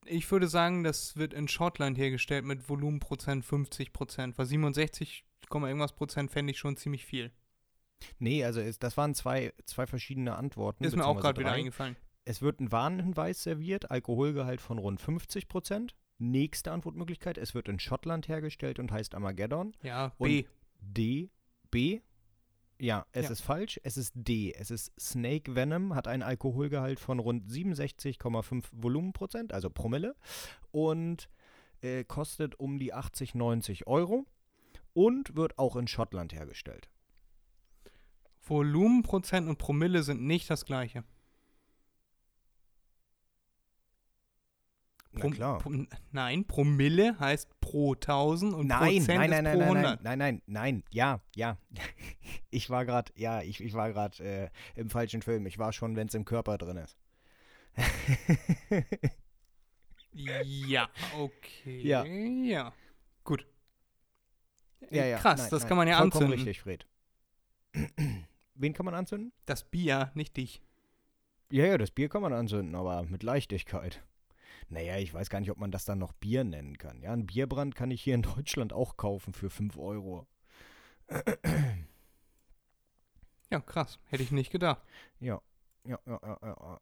[0.05, 5.67] Ich würde sagen, das wird in Schottland hergestellt mit Volumenprozent 50 Prozent, weil 67, Komma
[5.67, 7.31] irgendwas Prozent fände ich schon ziemlich viel.
[8.19, 10.83] Nee, also es, das waren zwei, zwei verschiedene Antworten.
[10.83, 11.95] Ist mir auch gerade wieder eingefallen.
[12.25, 15.95] Es wird ein Warnhinweis serviert, Alkoholgehalt von rund 50 Prozent.
[16.19, 19.75] Nächste Antwortmöglichkeit, es wird in Schottland hergestellt und heißt Armageddon.
[19.83, 20.45] Ja, Und B.
[20.81, 21.29] D,
[21.69, 22.01] B.
[22.79, 23.31] Ja, es Ja.
[23.31, 23.79] ist falsch.
[23.83, 24.53] Es ist D.
[24.53, 30.15] Es ist Snake Venom, hat einen Alkoholgehalt von rund 67,5 Volumenprozent, also Promille.
[30.71, 31.29] Und
[31.81, 34.25] äh, kostet um die 80, 90 Euro.
[34.93, 36.89] Und wird auch in Schottland hergestellt.
[38.41, 41.03] Volumenprozent und Promille sind nicht das gleiche.
[45.17, 45.57] Na Prom- klar.
[45.59, 50.03] Prom- nein, Promille heißt pro 1000 und Nein, Prozent nein, nein, nein, pro nein, 100.
[50.03, 51.57] nein, nein, nein, nein, ja, ja.
[52.49, 55.45] Ich war gerade, ja, ich, ich war gerade äh, im falschen Film.
[55.45, 56.97] Ich war schon, wenn es im Körper drin ist.
[60.13, 61.81] Ja, okay.
[61.81, 62.03] Ja.
[62.03, 62.73] Ja.
[63.23, 63.45] Gut.
[64.89, 65.17] ja, ja.
[65.19, 66.47] Krass, nein, das nein, kann man ja vollkommen anzünden.
[66.47, 66.87] richtig, Fred.
[68.55, 69.31] Wen kann man anzünden?
[69.45, 70.61] Das Bier, nicht dich.
[71.51, 74.03] Ja, ja, das Bier kann man anzünden, aber mit Leichtigkeit.
[74.69, 77.01] Naja, ich weiß gar nicht, ob man das dann noch Bier nennen kann.
[77.01, 80.27] Ja, ein Bierbrand kann ich hier in Deutschland auch kaufen für 5 Euro.
[83.49, 83.99] Ja, krass.
[84.09, 84.81] Hätte ich nicht gedacht.
[85.19, 85.41] Ja.
[85.85, 86.79] Ja, ja, ja, ja,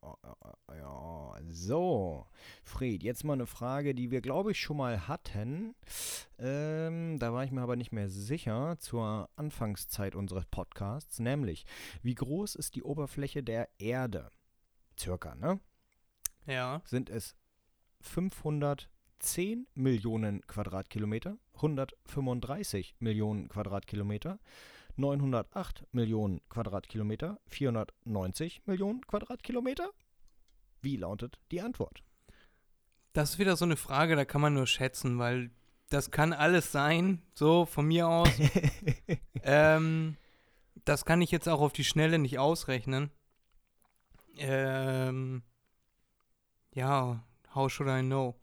[0.68, 1.36] ja, ja.
[1.52, 2.26] So,
[2.64, 5.76] Fred, jetzt mal eine Frage, die wir, glaube ich, schon mal hatten.
[6.40, 11.68] Ähm, da war ich mir aber nicht mehr sicher zur Anfangszeit unseres Podcasts, nämlich,
[12.02, 14.32] wie groß ist die Oberfläche der Erde?
[14.98, 15.60] Circa, ne?
[16.48, 16.82] Ja.
[16.86, 17.36] sind es
[18.06, 24.40] 510 Millionen Quadratkilometer, 135 Millionen Quadratkilometer,
[24.96, 29.90] 908 Millionen Quadratkilometer, 490 Millionen Quadratkilometer?
[30.82, 32.04] Wie lautet die Antwort?
[33.14, 35.52] Das ist wieder so eine Frage, da kann man nur schätzen, weil
[35.90, 38.30] das kann alles sein, so von mir aus.
[39.44, 40.18] ähm,
[40.84, 43.12] das kann ich jetzt auch auf die Schnelle nicht ausrechnen.
[44.38, 45.44] Ähm,
[46.74, 47.24] ja,
[47.56, 48.36] how should I know?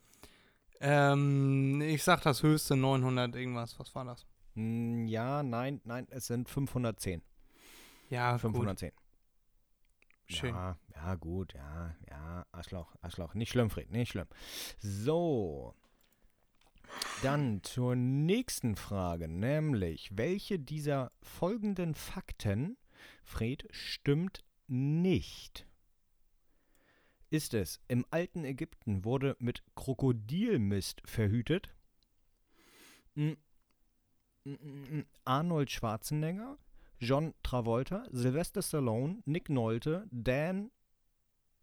[0.80, 3.78] Ähm, ich sag das höchste 900 irgendwas.
[3.78, 4.26] Was war das?
[4.54, 7.22] Hm, ja, nein, nein, es sind 510.
[8.10, 8.90] Ja, 510.
[8.90, 8.98] gut.
[10.26, 10.54] Schön.
[10.54, 13.34] Ja, ja, gut, ja, ja, Arschloch, Arschloch.
[13.34, 14.26] Nicht schlimm, Fred, nicht schlimm.
[14.78, 15.74] So.
[17.22, 22.76] Dann zur nächsten Frage, nämlich, welche dieser folgenden Fakten,
[23.22, 25.66] Fred, stimmt nicht?
[27.32, 31.74] Ist es, im alten Ägypten wurde mit Krokodilmist verhütet?
[33.14, 33.32] Mm,
[34.44, 36.58] mm, mm, Arnold Schwarzenegger,
[37.00, 40.70] John Travolta, Sylvester Stallone, Nick Nolte, Dan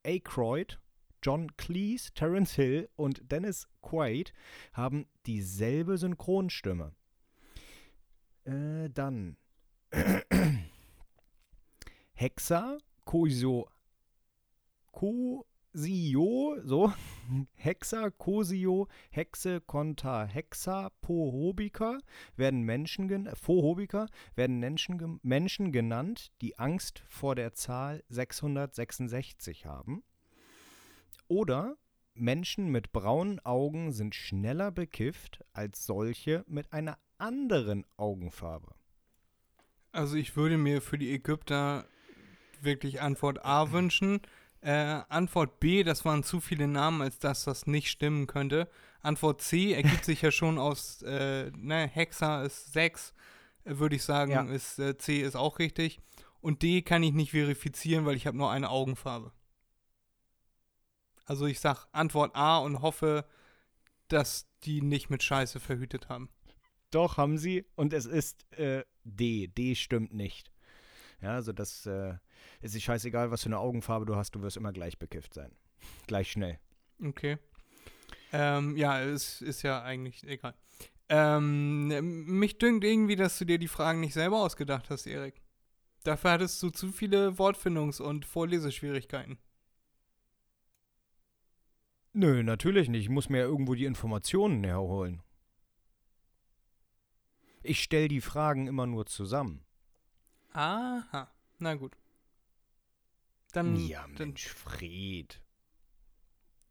[0.04, 0.80] Aykroyd,
[1.22, 4.34] John Cleese, Terence Hill und Dennis Quaid
[4.74, 6.96] haben dieselbe Synchronstimme.
[8.46, 9.38] Äh, dann
[12.14, 13.70] Hexa, Koisio,
[15.74, 16.92] Kosio, so,
[17.56, 22.00] Hexa, Kosio, Hexe, Konta, Hexa, Pohobica
[22.36, 29.66] werden Menschen, gen Phohobiker werden Menschen, ge- Menschen genannt, die Angst vor der Zahl 666
[29.66, 30.04] haben.
[31.28, 31.78] Oder
[32.16, 38.74] Menschen mit braunen Augen sind schneller bekifft als solche mit einer anderen Augenfarbe.
[39.92, 41.86] Also ich würde mir für die Ägypter
[42.62, 44.20] wirklich Antwort A wünschen.
[44.62, 48.70] Äh, Antwort B, das waren zu viele Namen, als dass das nicht stimmen könnte.
[49.02, 53.14] Antwort C ergibt sich ja schon aus, äh, ne, Hexa ist 6,
[53.64, 54.42] äh, würde ich sagen, Ja.
[54.44, 56.00] ist, äh, C ist auch richtig.
[56.42, 59.32] Und D kann ich nicht verifizieren, weil ich habe nur eine Augenfarbe.
[61.26, 63.26] Also ich sag Antwort A und hoffe,
[64.08, 66.30] dass die nicht mit Scheiße verhütet haben.
[66.92, 67.66] Doch, haben sie.
[67.76, 69.48] Und es ist äh, D.
[69.48, 70.52] D stimmt nicht.
[71.22, 72.16] Ja, also das äh,
[72.62, 75.52] es ist scheißegal, was für eine Augenfarbe du hast, du wirst immer gleich bekifft sein.
[76.08, 76.60] Gleich schnell.
[77.04, 77.38] Okay.
[78.32, 80.54] Ähm, ja, es ist ja eigentlich egal.
[81.08, 81.88] Ähm,
[82.40, 85.42] mich dünkt irgendwie, dass du dir die Fragen nicht selber ausgedacht hast, Erik.
[86.04, 89.40] Dafür hattest du zu viele Wortfindungs- und Vorleseschwierigkeiten.
[92.14, 93.04] Nö, natürlich nicht.
[93.04, 95.22] Ich muss mir ja irgendwo die Informationen herholen.
[97.62, 99.66] Ich stelle die Fragen immer nur zusammen.
[100.52, 101.32] Aha.
[101.60, 101.96] Na gut.
[103.52, 105.42] Dann, ja, dann Mensch, Fred.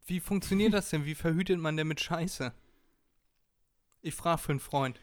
[0.05, 1.05] wie funktioniert das denn?
[1.05, 2.53] Wie verhütet man denn mit Scheiße?
[4.01, 4.99] Ich frage für einen Freund.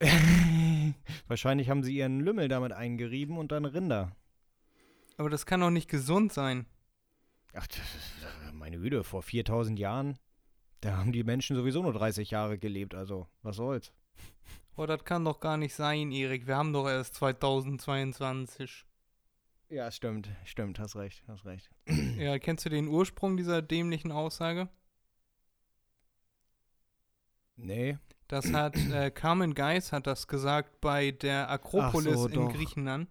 [1.28, 4.16] Wahrscheinlich haben sie ihren Lümmel damit eingerieben und dann Rinder.
[5.18, 6.66] Aber das kann doch nicht gesund sein.
[7.52, 7.66] Ach,
[8.52, 10.18] meine Güte, vor 4000 Jahren,
[10.80, 13.92] da haben die Menschen sowieso nur 30 Jahre gelebt, also was soll's.
[14.76, 16.46] Oh, das kann doch gar nicht sein, Erik.
[16.46, 18.84] Wir haben doch erst 2022.
[19.68, 21.70] Ja, stimmt, stimmt, hast recht, hast recht.
[22.18, 24.68] Ja, kennst du den Ursprung dieser dämlichen Aussage?
[27.56, 27.98] Nee,
[28.28, 32.48] Das hat äh, Carmen Geis hat das gesagt bei der Akropolis so, in.
[32.48, 33.08] Griechenland.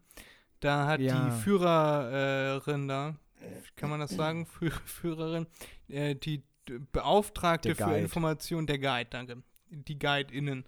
[0.59, 1.25] Da hat Ja.
[1.29, 3.15] die Führerin da,
[3.75, 5.47] kann man das sagen, Führ Führerin,
[5.89, 6.43] äh, die
[6.91, 7.97] Beauftragte für.
[7.97, 10.65] Information, der Guide, danke, die Guide-Innen,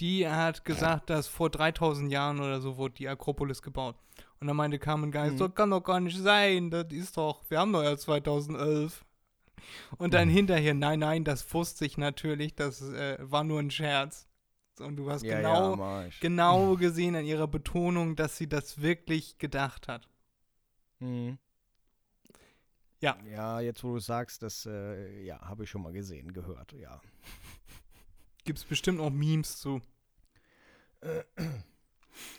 [0.00, 3.96] die hat gesagt, dass vor 3000 Jahren oder so wurde die Akropolis gebaut.
[4.40, 5.38] Und dann meinte Carmen Geis, Mhm.
[5.38, 9.04] das kann doch gar nicht sein, das ist doch, wir haben doch ja 2011.
[9.98, 10.32] Und dann Mhm.
[10.32, 14.26] hinterher, nein, nein, das wusste ich natürlich, das äh, war nur ein Scherz.
[14.78, 16.20] Und du hast ja, genau, ja, Marsch.
[16.20, 20.08] genau gesehen an ihrer Betonung, dass sie das wirklich gedacht hat.
[21.00, 21.38] Mhm.
[23.00, 23.16] Ja.
[23.30, 27.00] Ja, jetzt wo du sagst, das, äh, ja, habe ich schon mal gesehen, gehört, ja.
[28.44, 29.80] Gibt's bestimmt auch Memes zu.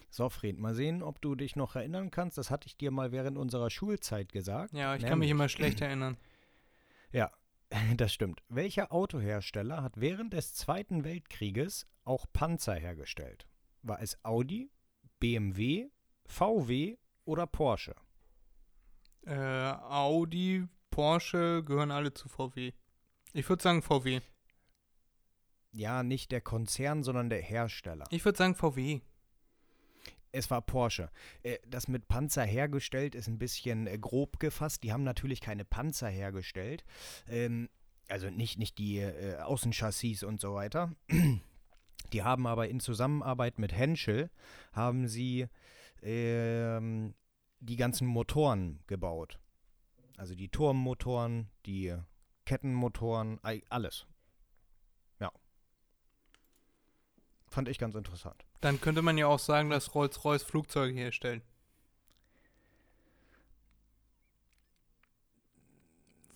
[0.10, 2.38] So, Fred, mal sehen, ob du dich noch erinnern kannst.
[2.38, 4.74] Das hatte ich dir mal während unserer Schulzeit gesagt.
[4.74, 6.18] Ja, ich kann mich Nämlich- immer schlecht erinnern.
[7.14, 7.32] Ja,
[7.98, 8.42] das stimmt.
[8.50, 13.48] Welcher Autohersteller hat während des Zweiten Weltkrieges auch Panzer hergestellt?
[13.82, 14.70] War es Audi,
[15.20, 15.90] BMW,
[16.26, 17.96] VW oder Porsche?
[19.26, 22.72] Äh, Audi, Porsche gehören alle zu VW.
[23.34, 24.22] Ich würde sagen VW.
[25.74, 28.06] Ja, nicht der Konzern, sondern der Hersteller.
[28.10, 29.02] Ich würde sagen VW.
[30.34, 31.10] Es war Porsche.
[31.44, 34.84] Äh, Das mit Panzer hergestellt ist ein bisschen äh, grob gefasst.
[34.84, 36.84] Die haben natürlich keine Panzer hergestellt.
[37.28, 37.70] Ähm,
[38.10, 40.94] also nicht, nicht die äh, Außenchassis und so weiter.
[42.12, 44.30] Die haben aber in Zusammenarbeit mit Henschel
[44.74, 45.48] haben sie
[46.02, 47.14] ähm,
[47.60, 49.40] die ganzen Motoren gebaut.
[50.18, 51.96] Also die Turmmotoren, die
[52.46, 54.08] Kettenmotoren, alles.
[55.20, 55.32] Ja.
[57.52, 58.46] Fand ich ganz interessant.
[58.62, 61.44] Dann könnte man ja auch sagen, dass Rolls-Royce Flugzeuge herstellt.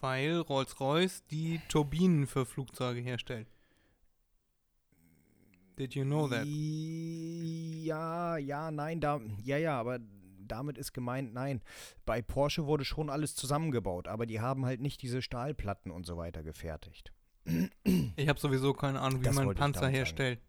[0.02, 3.48] Weil Rolls-Royce die Turbinen für Flugzeuge herstellt.
[5.80, 6.46] Did you know that?
[6.46, 10.00] Ja, ja, nein, da, ja, ja, aber
[10.40, 11.62] damit ist gemeint, nein.
[12.06, 16.18] Bei Porsche wurde schon alles zusammengebaut, aber die haben halt nicht diese Stahlplatten und so
[16.18, 17.14] weiter gefertigt.
[18.18, 20.40] Ich habe sowieso keine Ahnung, wie Das man Panzer damit sagen.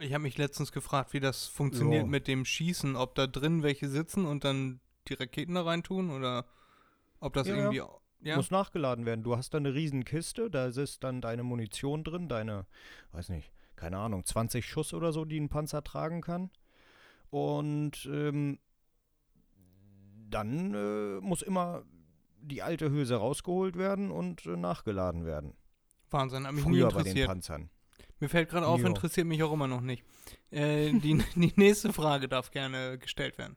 [0.00, 2.08] Ich habe mich letztens gefragt, wie das funktioniert Ja.
[2.08, 6.10] mit dem Schießen, ob da drin welche sitzen und dann die Raketen da rein tun
[6.10, 6.46] oder
[7.20, 7.60] ob das Ja, ja.
[7.72, 7.82] irgendwie
[8.22, 8.36] ja.
[8.36, 9.22] Muss nachgeladen werden.
[9.22, 12.66] Du hast da eine riesen Kiste, da ist dann deine Munition drin, deine,
[13.12, 16.50] weiß nicht, keine Ahnung, 20 Schuss oder so, die ein Panzer tragen kann.
[17.30, 18.58] Und ähm,
[20.28, 21.82] dann äh, muss immer
[22.42, 25.54] die alte Hülse rausgeholt werden und äh, nachgeladen werden.
[26.10, 27.28] Wahnsinn, hat mich nie Früher bei den interessiert.
[27.28, 27.70] Panzern.
[28.20, 28.86] Mir fällt gerade auf, Jo.
[28.86, 30.04] interessiert mich auch immer noch nicht.
[30.50, 33.56] Äh, die, die nächste Frage darf gerne gestellt werden.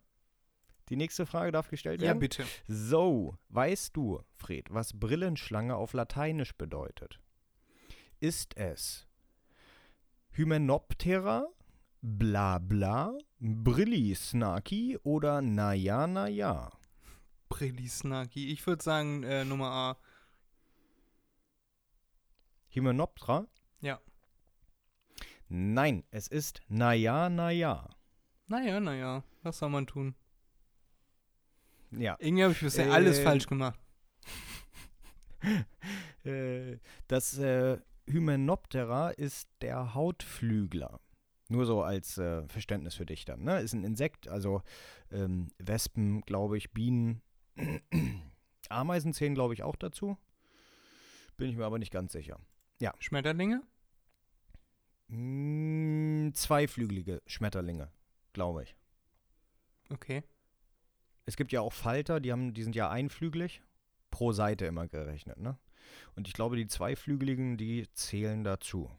[0.89, 2.20] Die nächste Frage darf gestellt Ja, werden.
[2.20, 2.45] bitte.
[2.68, 7.20] So, weißt du, Fred, was Brillenschlange auf Lateinisch bedeutet?
[8.20, 9.07] Ist es
[10.32, 11.47] Hymenoptera,
[12.01, 16.72] bla bla, Brillisnaki oder naja, naja?
[17.49, 18.51] Brillisnaki.
[18.51, 19.97] Ich würde sagen, äh, Nummer A.
[22.70, 23.47] Hymenoptera?
[23.82, 23.99] Ja.
[25.48, 27.89] Nein, es ist naja, naja.
[28.48, 29.24] Naja, naja.
[29.41, 30.16] Was soll man tun?
[31.91, 32.16] Ja.
[32.20, 33.80] Irgendwie habe ich bisher alles Ähm, falsch gemacht.
[36.24, 36.78] Äh,
[37.10, 37.78] das äh,
[38.08, 41.02] Hymenoptera ist der Hautflügler.
[41.50, 43.44] Nur so als äh, Verständnis für dich dann.
[43.44, 43.60] Ne?
[43.60, 44.62] Ist ein Insekt, also
[45.12, 47.22] ähm, Wespen, glaube ich, Bienen.
[48.70, 50.18] Ameisen zählen, glaube ich, auch dazu.
[51.36, 52.39] Bin ich mir aber nicht ganz sicher.
[53.00, 53.62] Schmetterlinge?
[55.14, 57.91] Mm, zweiflügelige Schmetterlinge,
[58.34, 58.76] glaube ich.
[59.89, 60.24] Okay.
[61.26, 63.61] Es gibt ja auch Falter, die, haben, die sind ja einflügelig.
[64.09, 65.57] Pro Seite immer gerechnet, ne?
[66.16, 68.89] Und ich glaube, die zweiflügeligen, die zählen dazu.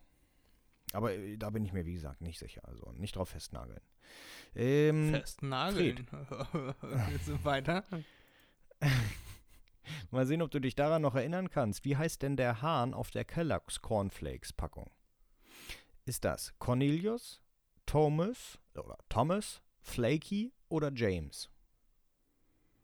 [0.92, 2.62] Aber äh, da bin ich mir, wie gesagt, nicht sicher.
[2.64, 3.80] Also nicht drauf festnageln.
[4.54, 6.06] Ähm, Festnageln.
[7.24, 7.84] so weiter.
[10.10, 11.84] mal sehen, ob du dich daran noch erinnern kannst.
[11.84, 14.90] Wie heißt denn der Hahn auf der Kellogg's Cornflakes Packung?
[16.06, 17.40] Ist das Cornelius,
[17.86, 21.48] Thomas oder Thomas, Flaky oder James?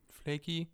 [0.09, 0.71] Flaky.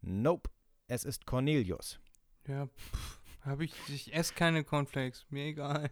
[0.00, 0.50] Nope,
[0.86, 1.98] es ist Cornelius.
[2.46, 3.72] Ja, pff, hab ich.
[3.88, 5.26] Ich esse keine Cornflakes.
[5.30, 5.90] Mir egal.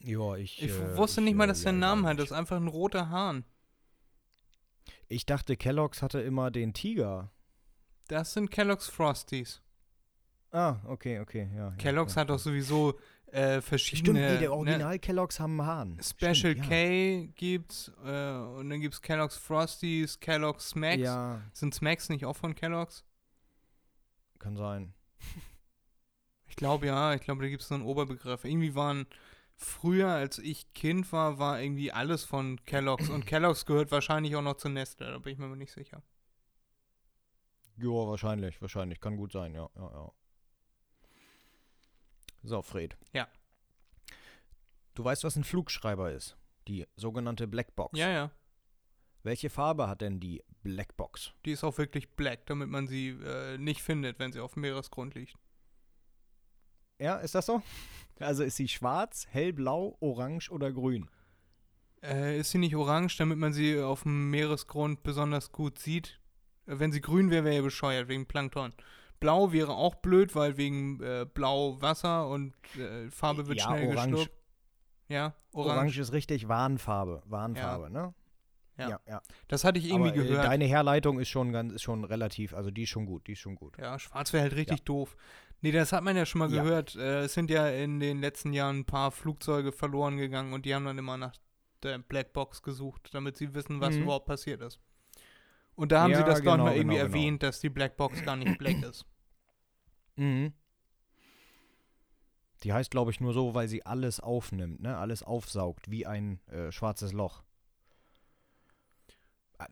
[0.00, 0.62] Ja, ich.
[0.62, 2.18] Ich äh, wusste ich, nicht mal, äh, dass der ja, einen ich auch Namen hat.
[2.18, 3.44] Das ist einfach ein roter Hahn.
[5.08, 7.30] Ich dachte, Kellogg's hatte immer den Tiger.
[8.08, 9.62] Das sind Kellogg's Frosties.
[10.50, 11.72] Ah, okay, okay, ja.
[11.72, 12.98] Kellogg's ja, hat doch sowieso
[13.32, 14.18] äh, verschiedene.
[14.18, 15.98] Stimmt, nee, der ne, Original Kellogg's haben Hahn.
[16.02, 16.64] Special Stimmt, ja.
[16.64, 21.02] K gibt's äh, und dann gibt's Kellogg's Frosties, Kellogg's Smacks.
[21.02, 23.04] Ja, Sind Smacks nicht auch von Kellogg's?
[24.38, 24.94] kann sein.
[26.46, 28.44] Ich glaube ja, ich glaube, da gibt es so einen Oberbegriff.
[28.44, 29.06] Irgendwie waren
[29.54, 34.42] früher, als ich Kind war, war irgendwie alles von Kellogg's und Kellogg's gehört wahrscheinlich auch
[34.42, 36.02] noch zu Nestle, da bin ich mir nicht sicher.
[37.76, 39.00] Ja, wahrscheinlich, wahrscheinlich.
[39.00, 40.12] Kann gut sein, ja, ja, ja.
[42.48, 42.96] So, Fred.
[43.12, 43.28] Ja.
[44.94, 46.38] Du weißt, was ein Flugschreiber ist?
[46.66, 47.98] Die sogenannte Blackbox.
[47.98, 48.30] Ja, ja.
[49.22, 51.34] Welche Farbe hat denn die Blackbox?
[51.44, 54.62] Die ist auch wirklich black, damit man sie äh, nicht findet, wenn sie auf dem
[54.62, 55.36] Meeresgrund liegt.
[56.98, 57.62] Ja, ist das so?
[58.20, 61.08] Also ist sie schwarz, hellblau, orange oder grün?
[62.02, 66.18] Äh, ist sie nicht orange, damit man sie auf dem Meeresgrund besonders gut sieht?
[66.66, 68.72] Äh, wenn sie grün wäre, wäre ja bescheuert, wegen Plankton.
[69.20, 73.88] Blau wäre auch blöd, weil wegen äh, blau Wasser und äh, Farbe wird Ja, schnell
[73.88, 74.10] orange.
[74.12, 74.32] geschluckt.
[75.08, 75.76] Ja, Orange.
[75.78, 75.98] orange.
[75.98, 77.22] ist richtig Warnfarbe.
[77.26, 78.14] Warnfarbe, ne?
[78.76, 78.90] Ja.
[78.90, 79.00] ja.
[79.08, 79.22] ja.
[79.48, 80.44] Das hatte ich irgendwie Aber, äh, gehört.
[80.44, 83.40] Deine Herleitung ist schon ganz, ist schon relativ, also die ist schon gut, die ist
[83.40, 83.76] schon gut.
[83.78, 85.16] Ja, schwarz wäre halt richtig doof.
[85.60, 86.62] Nee, das hat man ja schon mal Ja.
[86.62, 86.94] gehört.
[86.94, 90.74] Äh, es sind ja in den letzten Jahren ein paar Flugzeuge verloren gegangen und die
[90.74, 91.34] haben dann immer nach
[91.82, 94.02] der Blackbox gesucht, damit sie wissen, was Mhm.
[94.02, 94.78] überhaupt passiert ist.
[95.78, 97.16] Und da haben sie Ja, das, glaube ich, genau, mal irgendwie genau, genau.
[97.18, 99.06] erwähnt, dass die Blackbox gar nicht black ist.
[100.16, 100.52] Mhm.
[102.64, 104.98] Die heißt, glaube ich, nur so, weil sie alles aufnimmt, ne?
[104.98, 107.44] Alles aufsaugt, wie ein äh, schwarzes Loch.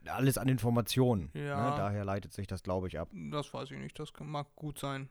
[0.05, 1.29] Alles an Informationen.
[1.33, 1.71] Ja.
[1.71, 1.75] Ne?
[1.77, 3.09] Daher leitet sich das, glaube ich, ab.
[3.11, 5.09] Das weiß ich nicht, das mag gut sein.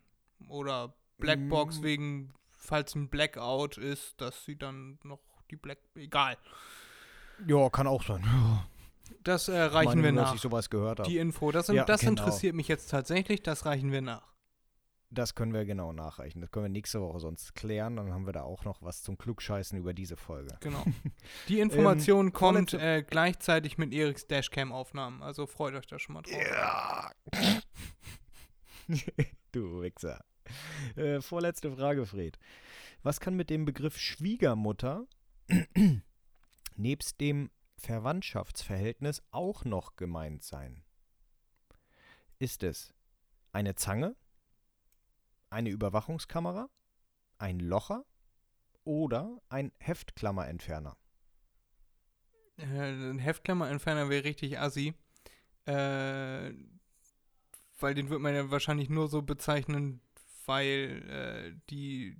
[0.49, 1.83] Oder Blackbox Mm.
[1.83, 5.21] wegen, falls ein Blackout ist, dass sie dann noch
[5.51, 5.79] die Black.
[5.95, 6.39] Egal.
[7.47, 8.23] Ja, kann auch sein.
[8.25, 8.67] Ja.
[9.23, 10.35] Das äh, reichen Meine wir nur, dass nach.
[10.37, 11.09] ich sowas gehört habe.
[11.09, 12.11] Die Info, das, Ja, das genau.
[12.13, 14.33] interessiert mich jetzt tatsächlich, das reichen wir nach.
[15.11, 16.41] Das können wir genau nachreichen.
[16.41, 17.95] Das können wir nächste Woche sonst klären.
[17.97, 20.57] Dann haben wir da auch noch was zum Klugscheißen über diese Folge.
[20.61, 20.83] Genau.
[21.49, 26.23] Die Information kommt vorletzte- äh, gleichzeitig mit Eriks Dashcam-Aufnahmen, also freut euch da schon mal
[26.23, 26.35] drauf.
[26.35, 27.13] Ja.
[29.53, 30.25] du Wichser.
[30.97, 32.39] Äh, vorletzte Frage, Fred.
[33.03, 35.07] Was kann mit dem Begriff Schwiegermutter
[36.77, 40.85] nebst dem Verwandtschaftsverhältnis auch noch gemeint sein?
[42.39, 42.95] Ist es
[43.53, 44.17] eine Zange,
[45.51, 46.69] eine Überwachungskamera,
[47.39, 48.05] ein Locher
[48.85, 50.97] oder ein Heftklammerentferner?
[52.59, 54.95] Äh, ein Heftklammerentferner wäre richtig assi.
[55.67, 56.53] Äh,
[57.79, 60.01] weil den wird man ja wahrscheinlich nur so bezeichnen,
[60.47, 62.17] weil äh, die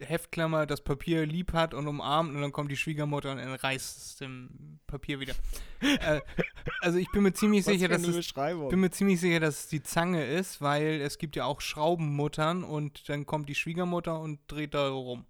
[0.00, 4.16] Heftklammer das Papier lieb hat und umarmt und dann kommt die Schwiegermutter und entreißt es
[4.16, 5.34] dem Papier wieder.
[5.80, 6.20] äh,
[6.80, 9.82] also ich bin mir ziemlich sicher, dass es bin mir ziemlich sicher, dass es die
[9.82, 14.74] Zange ist, weil es gibt ja auch Schraubenmuttern und dann kommt die Schwiegermutter und dreht
[14.74, 15.26] da rum.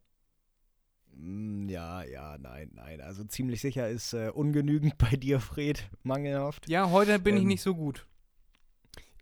[1.14, 3.00] Mm, Ja, ja, nein, nein.
[3.00, 6.68] Also ziemlich sicher ist äh, ungenügend bei dir, Fred, mangelhaft.
[6.68, 8.06] Ja, heute bin ich Ähm, nicht so gut.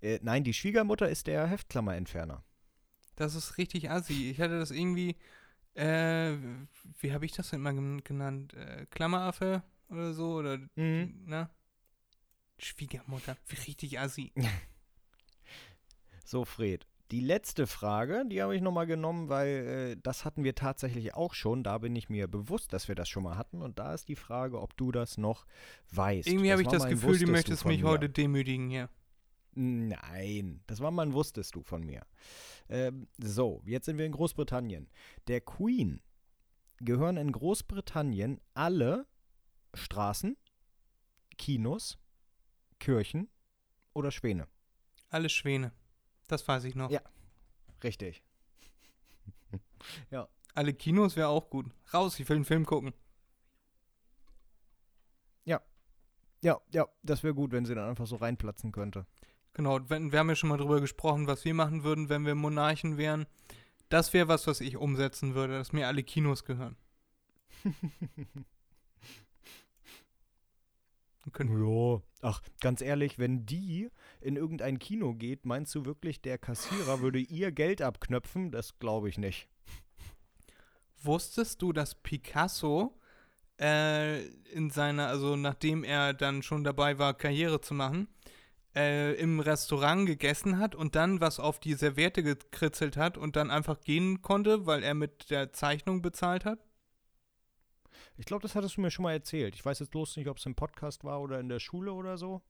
[0.00, 2.44] Äh, nein, die Schwiegermutter ist der Heftklammerentferner.
[3.16, 4.30] Das ist richtig assi.
[4.30, 5.16] Ich hatte das irgendwie,
[5.78, 6.36] äh,
[7.00, 8.54] wie habe ich das denn mal gen- genannt?
[8.54, 10.34] Äh, Klammeraffe oder so?
[10.34, 11.22] Oder, Mhm.
[11.26, 11.48] ne?
[12.58, 13.36] Schwiegermutter.
[13.46, 14.32] Wie richtig assi.
[16.24, 19.48] So, Fred, Die letzte Frage, die habe ich nochmal genommen, weil
[19.96, 21.62] äh, das hatten wir tatsächlich auch schon.
[21.64, 23.62] Da bin ich mir bewusst, dass wir das schon mal hatten.
[23.62, 25.46] Und da ist die Frage, ob du das noch
[25.92, 26.28] weißt.
[26.28, 27.88] Irgendwie habe ich das Gefühl, du möchtest mich mir.
[27.88, 28.90] heute demütigen hier.
[29.54, 32.06] Nein, das war mal Wusstest du von mir.
[32.68, 34.88] Ähm, so, jetzt sind wir in Großbritannien.
[35.26, 36.00] Der Queen
[36.80, 39.06] gehören in Großbritannien alle
[39.74, 40.36] Straßen,
[41.36, 41.98] Kinos,
[42.78, 43.28] Kirchen
[43.94, 44.46] oder Schwäne.
[45.10, 45.72] Alles Schwäne.
[46.28, 46.90] Das weiß ich noch.
[46.90, 47.02] Ja.
[47.82, 48.22] Richtig.
[50.54, 51.66] Alle Kinos wäre auch gut.
[51.94, 52.92] Raus, ich will einen Film gucken.
[56.40, 59.06] Ja, ja, das wäre gut, wenn sie dann einfach so reinplatzen könnte.
[59.58, 62.36] Genau, wenn, wir haben ja schon mal drüber gesprochen, was wir machen würden, wenn wir
[62.36, 63.26] Monarchen wären.
[63.88, 66.76] Das wäre was, was ich umsetzen würde, dass mir alle Kinos gehören.
[72.22, 72.30] Ja.
[72.30, 73.90] Ach, ganz ehrlich, wenn die
[74.20, 78.52] in irgendein Kino geht, meinst du wirklich, der Kassierer würde ihr Geld abknöpfen?
[78.52, 79.48] Das glaube ich nicht.
[81.02, 82.98] Wusstest du, dass Picasso
[83.60, 88.08] äh, in seiner, also nachdem er dann schon dabei war, Karriere zu machen,
[88.74, 93.50] äh, im Restaurant gegessen hat und dann was auf die Serviette gekritzelt hat und dann
[93.50, 96.58] einfach gehen konnte, weil er mit der Zeichnung bezahlt hat?
[98.16, 99.54] Ich glaube, das hattest du mir schon mal erzählt.
[99.54, 102.18] Ich weiß jetzt bloß nicht, ob es im Podcast war oder in der Schule oder
[102.18, 102.42] so.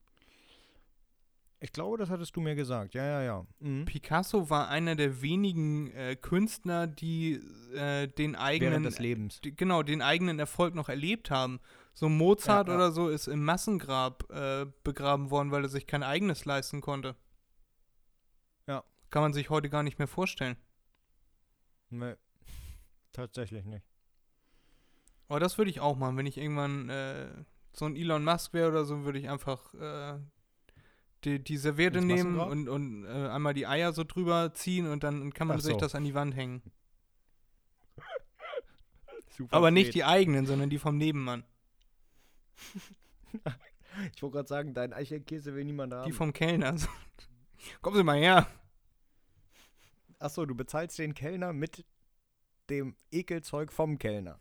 [1.60, 2.94] Ich glaube, das hattest du mir gesagt.
[2.94, 3.46] Ja, ja, ja.
[3.58, 3.84] Mhm.
[3.84, 7.40] Picasso war einer der wenigen äh, Künstler, die
[7.74, 9.40] äh, den eigenen Während des Lebens.
[9.40, 11.58] die, genau, den eigenen Erfolg noch erlebt haben.
[11.98, 12.78] So Mozart Ja, ja.
[12.78, 17.16] oder so ist im Massengrab äh, begraben worden, weil er sich kein eigenes leisten konnte.
[18.68, 18.84] Ja.
[19.10, 20.56] Kann man sich heute gar nicht mehr vorstellen.
[21.90, 22.14] Nee.
[23.12, 23.84] Tatsächlich nicht.
[25.26, 27.30] Aber das würde ich auch machen, wenn ich irgendwann äh,
[27.72, 30.20] so ein Elon Musk wäre oder so, würde ich einfach äh,
[31.24, 35.34] die, die Serviette nehmen und, und äh, einmal die Eier so drüber ziehen und dann
[35.34, 35.80] kann man Ach sich so.
[35.80, 36.62] das an die Wand hängen.
[39.36, 39.94] Super Aber nicht spät.
[39.96, 41.42] die eigenen, sondern die vom Nebenmann.
[44.14, 46.06] Ich wollte gerade sagen, dein Eichelkäse will niemand haben.
[46.06, 46.76] Die vom Kellner.
[47.82, 48.46] Kommen Sie mal her.
[50.20, 51.84] Achso, du bezahlst den Kellner mit
[52.70, 54.38] dem Ekelzeug vom Kellner.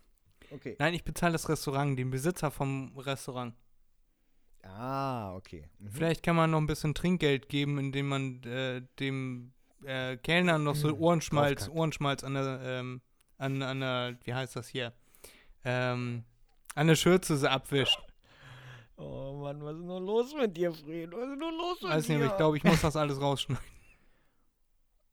[0.51, 0.76] Okay.
[0.80, 3.55] Nein, ich bezahle das Restaurant, den Besitzer vom Restaurant.
[4.63, 5.68] Ah, okay.
[5.80, 5.91] Mhm.
[5.91, 9.53] Vielleicht kann man noch ein bisschen Trinkgeld geben, indem man äh, dem
[9.86, 11.01] äh, Kellner noch so Mhm.
[11.01, 11.70] Ohrenschmalz.
[11.70, 13.01] Ohrenschmalz an der, ähm,
[13.38, 14.93] an, an der, wie heißt das hier?
[15.63, 16.26] Ähm,
[16.76, 17.99] an der Schürze abwischt.
[18.98, 21.12] Oh Mann, was ist nur los mit dir, Fred?
[21.12, 22.18] Was ist nur los mit Weiß dir?
[22.18, 23.64] nicht, ich glaube, ich muss das alles rausschneiden.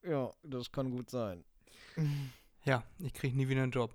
[0.06, 1.42] Ja, das kann gut sein.
[2.64, 3.94] Ja, ich kriege nie wieder einen Job.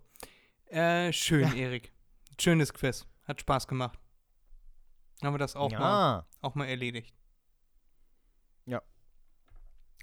[0.65, 1.93] Äh, schön, Erik.
[2.39, 3.05] Schönes Quiz.
[3.27, 3.99] Hat Spaß gemacht.
[5.21, 6.25] Haben wir das auch, mal, ja.
[6.41, 7.13] auch mal erledigt.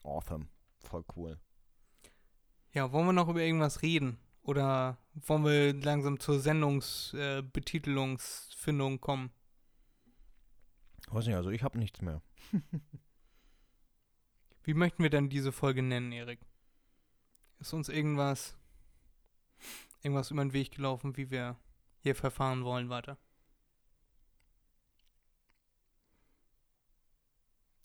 [0.07, 0.47] Awesome.
[0.78, 1.41] Voll cool.
[2.72, 4.18] Ja, wollen wir noch über irgendwas reden?
[4.43, 9.32] Oder wollen wir langsam zur Sendungsbetitelungsfindung äh, kommen?
[11.11, 12.22] Weiß nicht, also ich habe nichts mehr.
[14.64, 16.40] Wie möchten wir denn diese Folge nennen, Erik?
[17.59, 18.57] Ist uns irgendwas,
[20.02, 21.57] irgendwas über den Weg gelaufen, wie wir
[22.00, 23.16] hier verfahren wollen weiter?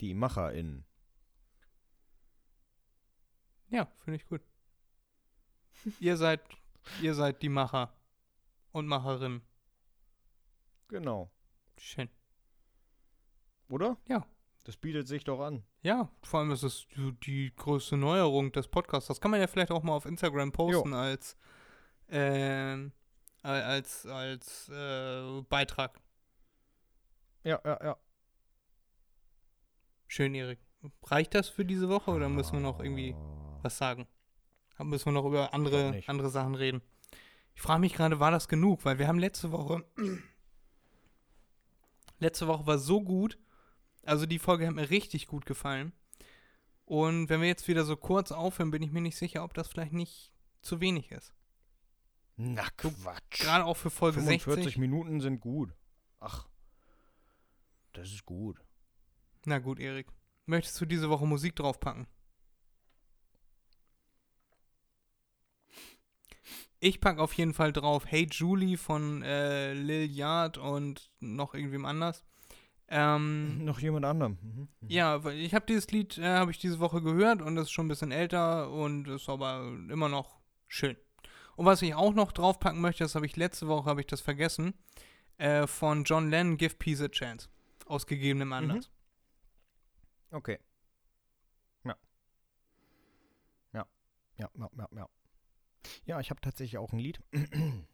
[0.01, 0.83] Die MacherInnen.
[3.69, 4.41] Ja, finde ich gut.
[5.99, 6.41] ihr seid,
[7.01, 7.93] ihr seid die Macher
[8.71, 9.41] und Macherinnen.
[10.87, 11.31] Genau.
[11.77, 12.09] Schön.
[13.71, 13.97] Oder?
[14.07, 14.25] Ja.
[14.63, 15.63] Das bietet sich doch an.
[15.81, 16.87] Ja, vor allem ist es
[17.25, 19.07] die, größte Neuerung des Podcasts.
[19.07, 21.35] Das kann man ja vielleicht auch mal auf Instagram posten als,
[22.09, 22.91] ähm,
[23.41, 25.99] al- als, als äh, Beitrag.
[27.43, 27.97] Ja, ja, ja.
[30.07, 30.59] Schön, Erik.
[31.03, 33.15] Reicht das für diese Woche oder müssen wir noch irgendwie
[33.63, 34.07] was sagen?
[34.77, 36.81] Dann müssen wir noch über andere, andere Sachen reden.
[37.55, 38.85] Ich frage mich gerade, war das genug?
[38.85, 39.83] Weil wir haben letzte Woche.
[42.19, 43.37] letzte Woche war so gut.
[44.03, 45.93] Also die Folge hat mir richtig gut gefallen.
[46.85, 49.67] Und wenn wir jetzt wieder so kurz aufhören, bin ich mir nicht sicher, ob das
[49.67, 51.33] vielleicht nicht zu wenig ist.
[52.35, 53.41] Na Quatsch.
[53.41, 54.77] Gerade auch für Folge 45 60.
[54.77, 55.73] Minuten sind gut.
[56.19, 56.47] Ach.
[57.93, 58.59] Das ist gut.
[59.45, 60.07] Na gut, Erik.
[60.45, 62.07] Möchtest du diese Woche Musik draufpacken?
[66.79, 71.85] Ich packe auf jeden Fall drauf Hey Julie von äh, Lil Yard und noch irgendwem
[71.85, 72.25] anders.
[72.93, 74.37] Ähm, Noch jemand anderem.
[74.41, 74.67] Mhm.
[74.81, 74.89] Mhm.
[74.89, 77.85] ja, ich habe dieses Lied, äh, habe ich diese Woche gehört und das ist schon
[77.85, 80.97] ein bisschen älter und ist aber immer noch schön.
[81.55, 84.19] Und was ich auch noch draufpacken möchte, das habe ich letzte Woche, habe ich das
[84.19, 84.73] vergessen,
[85.37, 87.47] äh, von John Lennon, Give Peace a Chance.
[87.85, 88.89] Aus gegebenem Anlass.
[90.31, 90.59] Okay.
[91.83, 91.95] Ja.
[93.73, 93.85] Ja,
[94.37, 95.09] ja, ja, ja.
[96.05, 97.21] Ja, ich habe tatsächlich auch ein Lied.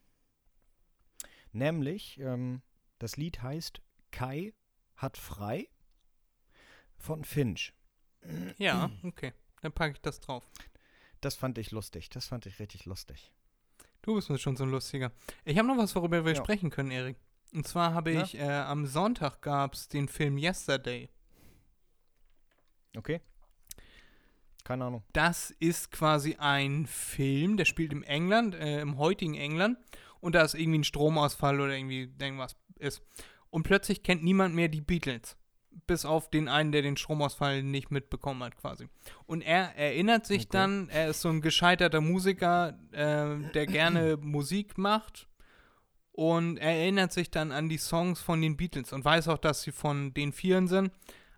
[1.52, 2.62] Nämlich, ähm,
[3.00, 3.82] das Lied heißt
[4.12, 4.54] Kai
[4.98, 5.68] hat frei
[6.98, 7.74] von Finch.
[8.58, 9.34] Ja, okay.
[9.62, 10.44] Dann packe ich das drauf.
[11.22, 12.10] Das fand ich lustig.
[12.10, 13.32] Das fand ich richtig lustig.
[14.02, 15.12] Du bist mir schon so ein lustiger.
[15.46, 16.44] Ich habe noch was, worüber wir Ja.
[16.44, 17.18] sprechen können, Erik.
[17.54, 21.10] Und zwar habe ich, äh, am Sonntag gab es den Film Yesterday.
[22.96, 23.22] Okay?
[24.64, 25.04] Keine Ahnung.
[25.14, 29.78] Das ist quasi ein Film, der spielt im England, äh, im heutigen England.
[30.20, 33.02] Und da ist irgendwie ein Stromausfall oder irgendwie irgendwas ist.
[33.50, 35.38] Und plötzlich kennt niemand mehr die Beatles.
[35.86, 38.88] Bis auf den einen, der den Stromausfall nicht mitbekommen hat, quasi.
[39.26, 40.50] Und er erinnert sich Okay.
[40.52, 45.28] dann, er ist so ein gescheiterter Musiker, äh, der gerne Musik macht.
[46.12, 49.62] Und er erinnert sich dann an die Songs von den Beatles und weiß auch, dass
[49.62, 50.92] sie von den Vieren sind.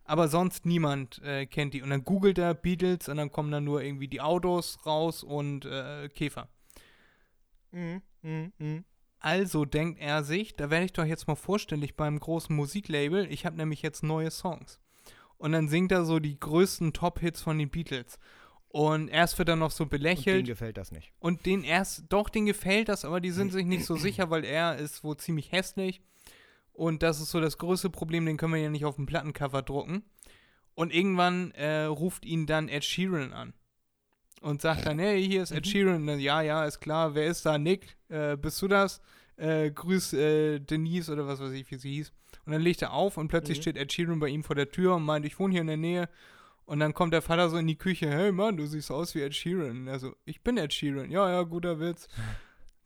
[0.05, 1.81] Aber sonst niemand äh, kennt die.
[1.83, 5.65] Und dann googelt er Beatles und dann kommen dann nur irgendwie die Autos raus und
[5.65, 6.47] äh, Käfer.
[7.71, 8.85] Mhm, mhm, mhm.
[9.19, 13.27] Also denkt er sich, da werde ich doch jetzt mal vorstellig beim großen Musiklabel.
[13.31, 14.79] Ich habe nämlich jetzt neue Songs.
[15.37, 18.17] Und dann singt er so die größten Top-Hits von den Beatles.
[18.69, 20.45] Und erst wird er noch so Und denen belächelt.
[20.45, 21.11] gefällt das nicht.
[21.19, 24.45] Und den erst, doch, den gefällt das, aber die sind sich nicht so sicher, weil
[24.45, 26.01] er ist wohl ziemlich hässlich.
[26.71, 29.63] Und das ist so das größte Problem, den können wir ja nicht auf dem Plattencover
[29.63, 30.03] drucken.
[30.75, 33.53] Und irgendwann äh, ruft ihn dann Ed Sheeran an.
[34.41, 35.95] Und sagt dann, hey, hier ist Ed Sheeran.
[35.95, 37.57] Und dann, ja, ja, ist klar, wer ist da?
[37.57, 39.01] Nick, äh, bist du das?
[39.35, 42.11] Äh, grüß äh, Denise oder was weiß ich, wie sie hieß.
[42.45, 43.61] Und dann legt er auf und plötzlich Mhm.
[43.61, 45.77] steht Ed Sheeran bei ihm vor der Tür und meint, ich wohne hier in der
[45.77, 46.09] Nähe.
[46.65, 49.21] Und dann kommt der Vater so in die Küche, hey Mann, du siehst aus wie
[49.21, 49.71] Ed Sheeran.
[49.71, 51.09] Und er so, ich bin Ed Sheeran.
[51.11, 52.07] Ja, ja, guter Witz.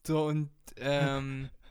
[0.06, 1.49] So, und ähm,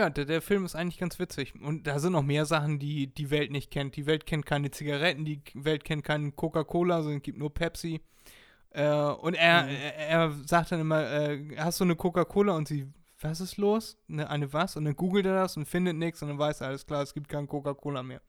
[0.00, 1.54] ja, der, der Film ist eigentlich ganz witzig.
[1.60, 3.96] Und da sind noch mehr Sachen, die die Welt nicht kennt.
[3.96, 8.00] Die Welt kennt keine Zigaretten, die Welt kennt keinen Coca-Cola, sondern es gibt nur Pepsi.
[8.70, 9.68] Äh, und er, Mhm.
[9.70, 12.54] er, er sagt dann immer, äh, hast du eine Coca-Cola?
[12.54, 12.88] Und sie,
[13.20, 13.98] was ist los?
[14.08, 14.76] Eine, eine was?
[14.76, 17.12] Und dann googelt er das und findet nichts und dann weiß er, alles klar, es
[17.12, 18.22] gibt kein Coca-Cola mehr.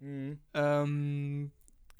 [0.00, 0.38] Mhm.
[0.54, 1.52] Ähm,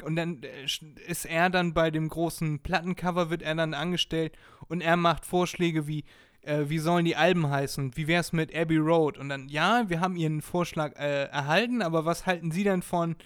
[0.03, 0.65] und dann äh,
[1.07, 4.37] ist er dann bei dem großen Plattencover, wird er dann angestellt
[4.69, 6.05] und er macht Vorschläge wie,
[6.43, 7.97] äh, wie sollen die Alben heißen?
[7.97, 9.19] Wie wär's mit Abbey Road?
[9.19, 13.17] Und dann, ja, wir haben ihren Vorschlag äh, erhalten, aber was halten Sie denn von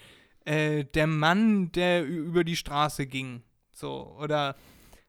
[0.45, 3.43] äh, der Mann, der über die Straße ging?
[3.71, 4.55] So, oder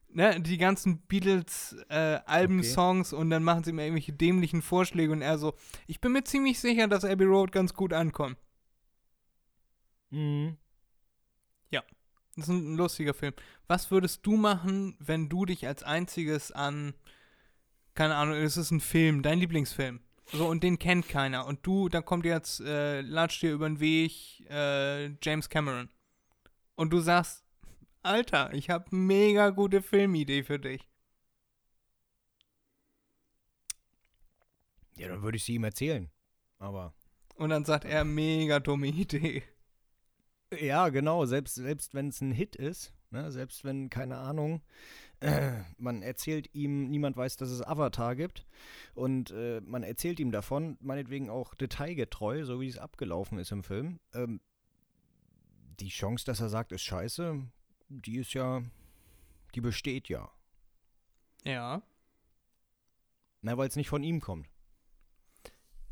[0.09, 5.23] ne, die ganzen Beatles äh, Albensongs und dann machen sie mir irgendwelche dämlichen Vorschläge und
[5.23, 5.55] er so,
[5.87, 8.37] ich bin mir ziemlich sicher, dass Abbey Road ganz gut ankommt.
[10.11, 10.57] Mhm.
[12.37, 13.33] Das ist ein lustiger Film.
[13.67, 16.93] Was würdest du machen, wenn du dich als einziges an,
[17.97, 20.01] keine Ahnung, es ist ein Film, dein Lieblingsfilm.
[20.33, 21.47] So, und den kennt keiner.
[21.47, 25.89] Und du, dann kommt jetzt, äh, latscht dir über den Weg äh, James Cameron.
[26.75, 27.45] Und du sagst,
[28.03, 30.89] Alter, ich habe mega gute Filmidee für dich.
[34.97, 36.11] Ja, dann würde ich sie ihm erzählen.
[36.59, 36.95] Aber.
[37.37, 39.43] Und dann sagt er, mega dumme Idee.
[40.61, 41.25] Ja, genau.
[41.27, 44.63] Selbst, selbst wenn es ein Hit ist, ne, selbst wenn, keine Ahnung,
[45.21, 48.47] äh, man erzählt ihm, niemand weiß, dass es Avatar gibt.
[48.95, 53.63] Und äh, man erzählt ihm davon, meinetwegen auch detailgetreu, so wie es abgelaufen ist im
[53.63, 54.01] Film.
[54.15, 54.41] Ähm,
[55.81, 57.43] die Chance, dass er sagt, ist scheiße,
[57.89, 58.63] die ist ja,
[59.55, 60.31] die besteht ja.
[61.45, 61.83] Ja.
[63.43, 64.49] Na, weil es nicht von ihm kommt.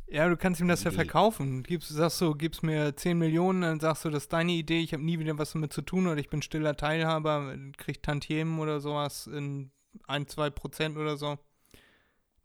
[0.07, 1.63] Ja, du kannst ihm das ja verkaufen.
[1.63, 4.93] Gibst, sagst du, gibst mir 10 Millionen, dann sagst du, das ist deine Idee, ich
[4.93, 8.81] habe nie wieder was damit zu tun oder ich bin stiller Teilhaber, krieg Tantiemen oder
[8.81, 9.71] sowas in
[10.07, 11.39] 1, 2 Prozent oder so.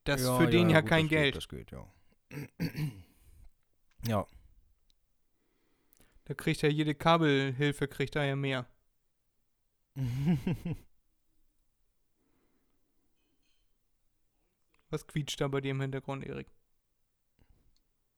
[0.06, 1.34] Das ist für den ja gut, kein das Geld.
[1.34, 1.86] Geht, das geht, ja.
[4.08, 4.26] ja.
[6.26, 8.66] Da kriegt er jede Kabelhilfe, kriegt er ja mehr.
[14.90, 16.48] Was quietscht da bei dir im Hintergrund, Erik?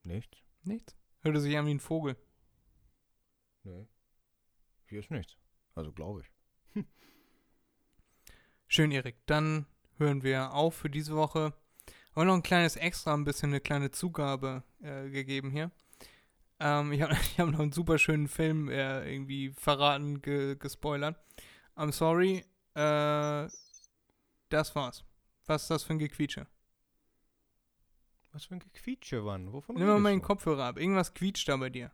[0.04, 0.38] Nichts?
[0.64, 0.96] Nichts.
[1.22, 2.16] Hörte sich an wie ein Vogel.
[3.64, 3.88] Nee.
[4.88, 5.38] Hier ist nichts.
[5.76, 6.24] Also glaube
[6.76, 6.84] ich.
[8.68, 9.18] Schön, Erik.
[9.26, 9.66] Dann
[9.98, 11.54] hören wir auf für diese Woche.
[12.14, 15.72] Aber noch ein kleines Extra, ein bisschen eine kleine Zugabe äh, gegeben hier.
[16.60, 21.18] Ähm, ich habe hab noch einen super schönen Film äh, irgendwie verraten, ge gespoilert.
[21.76, 22.46] I'm sorry.
[22.76, 23.50] Äh,
[24.50, 25.04] das war's.
[25.46, 26.48] Was ist das für ein Gequietsche?
[28.34, 29.52] Was für ein Gequietsche, Wann?
[29.52, 30.22] Wovon Nimm mal meinen?
[30.22, 30.78] Kopfhörer ab.
[30.78, 31.92] Irgendwas quietscht da bei dir.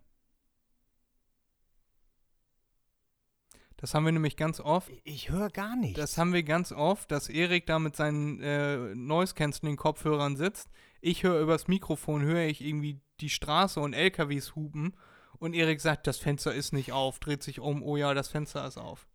[3.77, 4.91] Das haben wir nämlich ganz oft.
[5.03, 5.99] Ich höre gar nichts.
[5.99, 10.69] Das haben wir ganz oft, dass Erik da mit seinen äh, Noise Cancelling Kopfhörern sitzt.
[10.99, 14.95] Ich höre übers Mikrofon, höre ich irgendwie die Straße und LKWs hupen
[15.37, 18.65] und Erik sagt, das Fenster ist nicht auf, dreht sich um, oh ja, das Fenster
[18.65, 19.07] ist auf.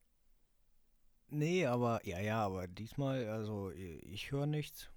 [1.29, 4.91] Nee, aber, ja, ja, aber diesmal, also ich höre nichts.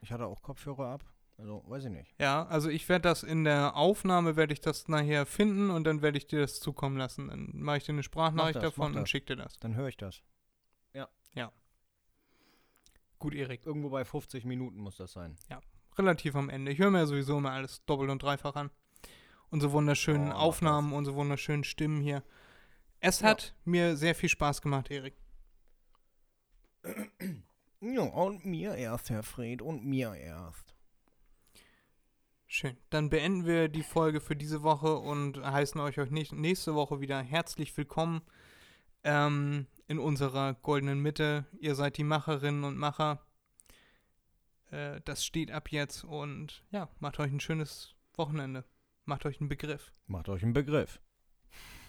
[0.00, 1.11] Ich hatte auch Kopfhörer ab.
[1.42, 2.14] Also, weiß ich nicht.
[2.20, 6.00] Ja, also ich werde das in der Aufnahme, werde ich das nachher finden und dann
[6.00, 7.28] werde ich dir das zukommen lassen.
[7.28, 9.10] Dann mache ich dir eine Sprachnachricht das, davon und das.
[9.10, 9.58] schicke dir das.
[9.58, 10.22] Dann höre ich das.
[13.18, 13.64] Gut, Erik.
[13.64, 15.36] Irgendwo bei 50 Minuten muss das sein.
[15.96, 16.72] Relativ am Ende.
[16.72, 18.70] Ich höre mir ja sowieso immer alles doppelt und dreifach an.
[19.48, 22.24] Unsere wunderschönen Oh, Aufnahmen, unsere wunderschönen Stimmen hier.
[22.98, 23.28] Es Ja.
[23.28, 25.14] hat mir sehr viel Spaß gemacht, Erik.
[27.84, 30.71] Ja, und mir erst, Herr Fred, und mir erst.
[32.54, 32.76] Schön.
[32.90, 37.74] Dann beenden wir die Folge für diese Woche und heißen euch nächste Woche wieder herzlich
[37.78, 38.20] willkommen
[39.04, 41.46] ähm, in unserer goldenen Mitte.
[41.60, 43.24] Ihr seid die Macherinnen und Macher.
[44.70, 48.66] Äh, das steht ab jetzt und ja, macht euch ein schönes Wochenende.
[49.06, 49.90] Macht euch einen Begriff.
[50.06, 51.00] Macht euch einen Begriff.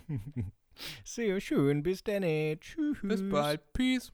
[1.03, 2.23] Sehr schön, bis dann.
[2.61, 2.99] Tschüss.
[3.01, 3.73] Bis bald.
[3.73, 4.13] Peace.